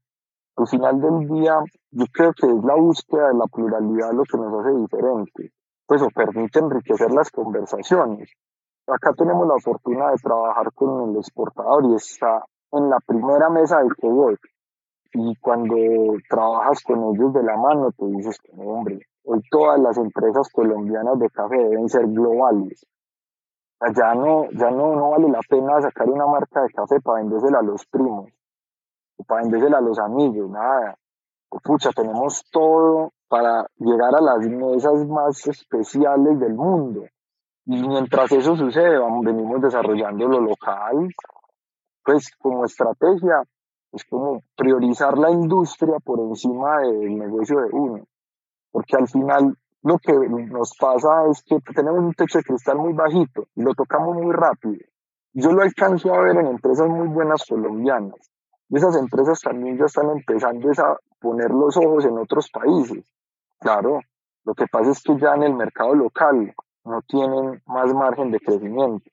Al 0.56 0.66
final 0.66 1.00
del 1.00 1.28
día, 1.28 1.60
yo 1.92 2.04
creo 2.12 2.32
que 2.32 2.46
es 2.46 2.64
la 2.64 2.74
búsqueda 2.74 3.28
de 3.28 3.34
la 3.34 3.46
pluralidad 3.46 4.12
lo 4.12 4.24
que 4.24 4.38
nos 4.38 4.52
hace 4.60 4.76
diferente, 4.76 5.52
pues 5.86 6.02
o 6.02 6.08
permite 6.08 6.58
enriquecer 6.58 7.12
las 7.12 7.30
conversaciones. 7.30 8.28
Acá 8.88 9.12
tenemos 9.16 9.46
la 9.46 9.58
fortuna 9.62 10.10
de 10.10 10.16
trabajar 10.16 10.72
con 10.74 11.10
el 11.10 11.16
exportador 11.16 11.84
y 11.84 11.94
está 11.94 12.44
en 12.72 12.90
la 12.90 12.98
primera 13.06 13.50
mesa 13.50 13.78
del 13.78 13.94
cowork. 13.94 14.40
Y 15.14 15.36
cuando 15.36 15.76
trabajas 16.28 16.82
con 16.82 17.14
ellos 17.14 17.32
de 17.32 17.44
la 17.44 17.56
mano, 17.56 17.92
te 17.96 18.04
dices, 18.06 18.36
hombre, 18.56 18.98
hoy 19.24 19.40
todas 19.48 19.78
las 19.78 19.96
empresas 19.96 20.48
colombianas 20.52 21.20
de 21.20 21.30
café 21.30 21.56
deben 21.56 21.88
ser 21.88 22.06
globales 22.08 22.84
ya 23.94 24.14
no, 24.14 24.50
ya 24.50 24.70
no, 24.70 24.94
no 24.96 25.10
vale 25.10 25.28
la 25.28 25.40
pena 25.48 25.80
sacar 25.80 26.08
una 26.08 26.26
marca 26.26 26.62
de 26.62 26.70
café 26.70 27.00
para 27.00 27.20
vendérsela 27.20 27.60
a 27.60 27.62
los 27.62 27.86
primos, 27.86 28.30
o 29.16 29.24
para 29.24 29.42
vendérsela 29.42 29.78
a 29.78 29.82
los 29.82 29.98
amigos, 29.98 30.50
nada. 30.50 30.96
O 31.50 31.60
pucha, 31.60 31.90
tenemos 31.92 32.44
todo 32.50 33.12
para 33.28 33.66
llegar 33.76 34.14
a 34.14 34.20
las 34.20 34.46
mesas 34.46 35.06
más 35.06 35.46
especiales 35.46 36.38
del 36.40 36.54
mundo. 36.54 37.04
Y 37.66 37.86
mientras 37.86 38.32
eso 38.32 38.56
sucede, 38.56 38.98
vamos, 38.98 39.24
venimos 39.24 39.60
desarrollando 39.60 40.26
lo 40.26 40.40
local, 40.40 41.08
pues 42.02 42.34
como 42.38 42.64
estrategia, 42.64 43.42
es 43.92 44.04
como 44.04 44.42
priorizar 44.56 45.16
la 45.16 45.30
industria 45.30 45.98
por 46.02 46.20
encima 46.20 46.80
del 46.80 47.18
negocio 47.18 47.60
de 47.60 47.68
uno. 47.72 48.04
Porque 48.70 48.96
al 48.96 49.08
final 49.08 49.56
lo 49.88 49.98
que 49.98 50.12
nos 50.12 50.76
pasa 50.76 51.08
es 51.30 51.42
que 51.44 51.58
tenemos 51.72 52.00
un 52.00 52.12
techo 52.12 52.36
de 52.38 52.44
cristal 52.44 52.76
muy 52.76 52.92
bajito 52.92 53.46
y 53.54 53.62
lo 53.62 53.72
tocamos 53.72 54.16
muy 54.16 54.34
rápido. 54.34 54.84
Yo 55.32 55.50
lo 55.50 55.62
alcanzo 55.62 56.12
a 56.12 56.20
ver 56.20 56.36
en 56.36 56.46
empresas 56.46 56.86
muy 56.88 57.08
buenas 57.08 57.42
colombianas, 57.48 58.30
Y 58.68 58.76
esas 58.76 58.96
empresas 58.96 59.40
también 59.40 59.78
ya 59.78 59.86
están 59.86 60.10
empezando 60.10 60.70
a 60.72 60.98
poner 61.18 61.50
los 61.50 61.74
ojos 61.78 62.04
en 62.04 62.18
otros 62.18 62.50
países. 62.50 63.02
Claro, 63.60 64.00
lo 64.44 64.54
que 64.54 64.66
pasa 64.66 64.90
es 64.90 65.02
que 65.02 65.16
ya 65.16 65.34
en 65.36 65.44
el 65.44 65.54
mercado 65.54 65.94
local 65.94 66.54
no 66.84 67.00
tienen 67.08 67.62
más 67.64 67.94
margen 67.94 68.30
de 68.30 68.40
crecimiento. 68.40 69.10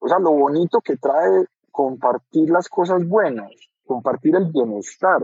O 0.00 0.08
sea, 0.08 0.18
lo 0.18 0.32
bonito 0.32 0.80
que 0.80 0.96
trae 0.96 1.46
compartir 1.70 2.50
las 2.50 2.68
cosas 2.68 3.06
buenas, 3.06 3.52
compartir 3.86 4.34
el 4.34 4.50
bienestar. 4.50 5.22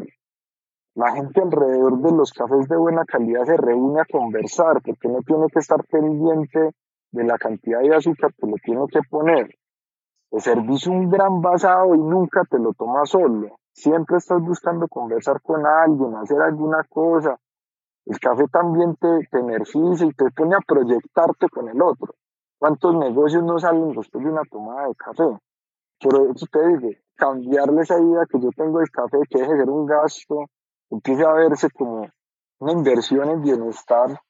La 0.94 1.10
gente 1.12 1.40
alrededor 1.40 1.98
de 2.02 2.12
los 2.12 2.32
cafés 2.32 2.68
de 2.68 2.76
buena 2.76 3.06
calidad 3.06 3.44
se 3.46 3.56
reúne 3.56 4.02
a 4.02 4.04
conversar 4.04 4.82
porque 4.84 5.08
no 5.08 5.20
tiene 5.26 5.46
que 5.50 5.58
estar 5.58 5.82
pendiente 5.86 6.72
de 7.12 7.24
la 7.24 7.38
cantidad 7.38 7.80
de 7.80 7.94
azúcar 7.94 8.34
que 8.34 8.46
le 8.46 8.56
tiene 8.62 8.84
que 8.92 9.00
poner. 9.08 9.48
El 10.30 10.40
servicio 10.42 10.92
un 10.92 11.08
gran 11.08 11.40
basado 11.40 11.94
y 11.94 11.98
nunca 11.98 12.42
te 12.44 12.58
lo 12.58 12.74
tomas 12.74 13.08
solo. 13.08 13.56
Siempre 13.72 14.18
estás 14.18 14.42
buscando 14.42 14.86
conversar 14.86 15.40
con 15.40 15.64
alguien, 15.64 16.14
hacer 16.16 16.42
alguna 16.42 16.84
cosa. 16.84 17.38
El 18.04 18.18
café 18.18 18.44
también 18.52 18.94
te, 18.96 19.08
te 19.30 19.38
energiza 19.38 20.04
y 20.04 20.12
te 20.12 20.30
pone 20.36 20.56
a 20.56 20.60
proyectarte 20.60 21.48
con 21.48 21.68
el 21.68 21.80
otro. 21.80 22.14
¿Cuántos 22.58 22.94
negocios 22.96 23.42
no 23.42 23.58
salen 23.58 23.92
después 23.92 24.22
de 24.22 24.30
una 24.30 24.42
tomada 24.50 24.88
de 24.88 24.94
café? 24.94 25.38
Por 26.00 26.30
eso 26.34 26.46
te 26.52 26.66
digo, 26.68 26.90
cambiarle 27.16 27.80
esa 27.80 27.98
idea 27.98 28.26
que 28.30 28.40
yo 28.40 28.50
tengo 28.54 28.78
del 28.78 28.90
café, 28.90 29.18
que 29.30 29.38
deje 29.38 29.52
de 29.52 29.58
ser 29.60 29.70
un 29.70 29.86
gasto, 29.86 30.46
empiece 30.92 31.24
a 31.24 31.32
verse 31.32 31.70
como 31.70 32.08
una 32.58 32.72
inversión 32.72 33.28
en 33.30 33.42
bienestar 33.42 34.20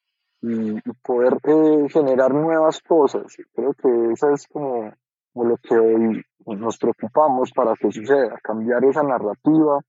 y, 0.40 0.81
poder 1.03 1.38
eh, 1.44 1.88
generar 1.88 2.33
nuevas 2.33 2.81
cosas. 2.81 3.37
Creo 3.53 3.75
que 3.75 4.12
esa 4.12 4.33
es 4.33 4.46
como 4.46 4.92
lo 5.35 5.57
que 5.57 5.77
hoy 5.77 6.25
nos 6.46 6.79
preocupamos 6.79 7.53
para 7.53 7.75
que 7.75 7.90
suceda, 7.90 8.38
cambiar 8.42 8.85
esa 8.85 9.03
narrativa. 9.03 9.81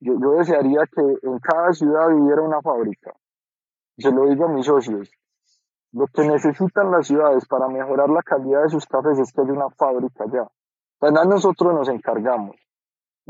Yo, 0.00 0.14
yo 0.20 0.32
desearía 0.32 0.82
que 0.86 1.00
en 1.00 1.38
cada 1.38 1.72
ciudad 1.72 2.08
viviera 2.08 2.42
una 2.42 2.60
fábrica. 2.60 3.12
Se 3.96 4.10
lo 4.10 4.26
digo 4.26 4.46
a 4.46 4.48
mis 4.48 4.66
socios. 4.66 5.10
Lo 5.92 6.06
que 6.06 6.26
necesitan 6.26 6.90
las 6.90 7.06
ciudades 7.06 7.46
para 7.46 7.68
mejorar 7.68 8.08
la 8.08 8.22
calidad 8.22 8.62
de 8.62 8.70
sus 8.70 8.86
cafés 8.86 9.18
es 9.18 9.32
que 9.32 9.40
haya 9.40 9.52
una 9.52 9.70
fábrica 9.70 10.24
ya. 10.32 10.48
Además 11.00 11.26
nosotros 11.26 11.74
nos 11.74 11.88
encargamos. 11.88 12.56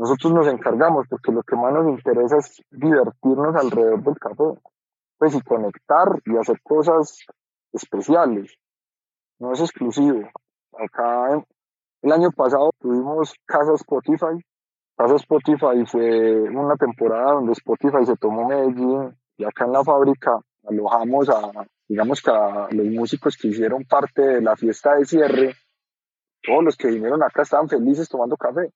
Nosotros 0.01 0.33
nos 0.33 0.47
encargamos 0.47 1.05
porque 1.07 1.31
lo 1.31 1.43
que 1.43 1.55
más 1.55 1.71
nos 1.73 1.87
interesa 1.87 2.37
es 2.39 2.63
divertirnos 2.71 3.55
alrededor 3.55 4.01
del 4.01 4.17
café. 4.17 4.59
Pues 5.19 5.35
y 5.35 5.41
conectar 5.41 6.07
y 6.25 6.37
hacer 6.37 6.59
cosas 6.63 7.23
especiales. 7.71 8.51
No 9.37 9.51
es 9.51 9.59
exclusivo. 9.59 10.27
Acá 10.75 11.45
el 12.01 12.11
año 12.11 12.31
pasado 12.31 12.71
tuvimos 12.79 13.35
Casa 13.45 13.73
Spotify. 13.75 14.43
Casa 14.97 15.17
Spotify 15.17 15.85
fue 15.85 16.49
una 16.49 16.75
temporada 16.77 17.33
donde 17.33 17.51
Spotify 17.51 18.03
se 18.03 18.17
tomó 18.17 18.47
Medellín 18.47 19.15
y 19.37 19.43
acá 19.43 19.65
en 19.65 19.73
la 19.73 19.83
fábrica 19.83 20.39
alojamos 20.67 21.29
a, 21.29 21.51
digamos 21.87 22.23
que 22.23 22.31
a 22.31 22.69
los 22.71 22.87
músicos 22.87 23.37
que 23.37 23.49
hicieron 23.49 23.85
parte 23.85 24.23
de 24.23 24.41
la 24.41 24.55
fiesta 24.55 24.95
de 24.95 25.05
cierre. 25.05 25.55
Todos 26.41 26.63
los 26.63 26.75
que 26.75 26.87
vinieron 26.87 27.21
acá 27.21 27.43
estaban 27.43 27.69
felices 27.69 28.09
tomando 28.09 28.35
café. 28.35 28.71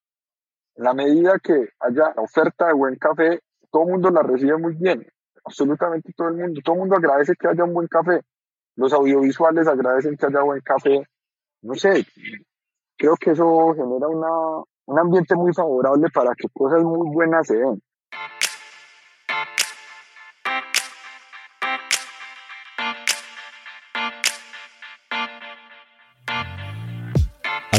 En 0.76 0.84
la 0.84 0.94
medida 0.94 1.40
que 1.42 1.70
haya 1.80 2.14
oferta 2.18 2.68
de 2.68 2.74
buen 2.74 2.96
café, 2.96 3.40
todo 3.72 3.84
el 3.84 3.90
mundo 3.92 4.10
la 4.10 4.22
recibe 4.22 4.58
muy 4.58 4.76
bien. 4.76 5.06
Absolutamente 5.44 6.12
todo 6.16 6.30
el 6.30 6.36
mundo. 6.36 6.62
Todo 6.64 6.76
el 6.76 6.80
mundo 6.82 6.96
agradece 6.98 7.34
que 7.40 7.48
haya 7.48 7.64
un 7.64 7.74
buen 7.74 7.88
café. 7.88 8.22
Los 8.76 8.92
audiovisuales 8.94 9.68
agradecen 9.68 10.18
que 10.18 10.26
haya 10.26 10.42
buen 10.42 10.62
café. 10.62 11.08
No 11.62 11.76
sé, 11.76 12.06
creo 12.98 13.16
que 13.16 13.32
eso 13.32 13.74
genera 13.74 14.08
una, 14.08 14.64
un 14.86 15.00
ambiente 15.00 15.36
muy 15.36 15.54
favorable 15.54 16.08
para 16.14 16.36
que 16.36 16.48
cosas 16.54 16.84
muy 16.84 17.10
buenas 17.14 17.48
se 17.48 17.58
den. 17.58 17.82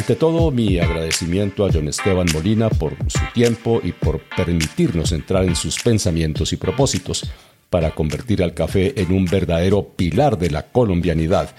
Ante 0.07 0.21
todo, 0.21 0.53
mi 0.53 0.79
agradecimiento 0.79 1.67
a 1.67 1.71
John 1.73 1.89
Esteban 1.89 2.29
Molina 2.33 2.71
por 2.71 2.95
su 3.11 3.19
tiempo 3.35 3.81
y 3.83 3.91
por 3.91 4.21
permitirnos 4.37 5.11
entrar 5.11 5.43
en 5.43 5.57
sus 5.57 5.83
pensamientos 5.83 6.53
y 6.53 6.57
propósitos 6.57 7.29
para 7.71 7.91
convertir 7.91 8.41
al 8.41 8.55
café 8.55 8.95
en 9.03 9.13
un 9.13 9.25
verdadero 9.25 9.97
pilar 9.97 10.39
de 10.39 10.51
la 10.51 10.71
colombianidad 10.71 11.51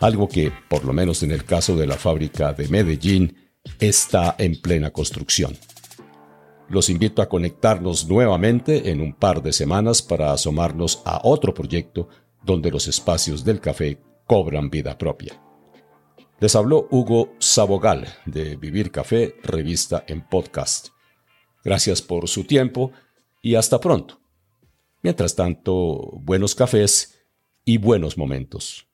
algo 0.00 0.28
que, 0.28 0.52
por 0.68 0.84
lo 0.84 0.92
menos 0.92 1.22
en 1.22 1.30
el 1.30 1.46
caso 1.46 1.76
de 1.76 1.86
la 1.86 1.96
fábrica 1.96 2.52
de 2.52 2.68
Medellín, 2.68 3.38
está 3.78 4.34
en 4.36 4.60
plena 4.60 4.90
construcción. 4.90 5.56
Los 6.68 6.90
invito 6.90 7.22
a 7.22 7.28
conectarnos 7.30 8.06
nuevamente 8.06 8.90
en 8.90 9.00
un 9.00 9.14
par 9.14 9.42
de 9.42 9.54
semanas 9.54 10.02
para 10.02 10.30
asomarnos 10.30 11.00
a 11.06 11.22
otro 11.24 11.54
proyecto 11.54 12.10
donde 12.42 12.70
los 12.70 12.86
espacios 12.86 13.46
del 13.46 13.62
café 13.62 13.98
cobran 14.26 14.68
vida 14.68 14.98
propia. 14.98 15.40
Les 16.40 16.56
habló 16.56 16.88
Hugo 16.90 17.32
Sabogal 17.54 18.08
de 18.26 18.56
Vivir 18.56 18.90
Café, 18.90 19.36
revista 19.44 20.04
en 20.08 20.26
podcast. 20.28 20.88
Gracias 21.62 22.02
por 22.02 22.28
su 22.28 22.42
tiempo 22.42 22.90
y 23.42 23.54
hasta 23.54 23.78
pronto. 23.78 24.18
Mientras 25.02 25.36
tanto, 25.36 26.00
buenos 26.14 26.56
cafés 26.56 27.24
y 27.64 27.78
buenos 27.78 28.18
momentos. 28.18 28.88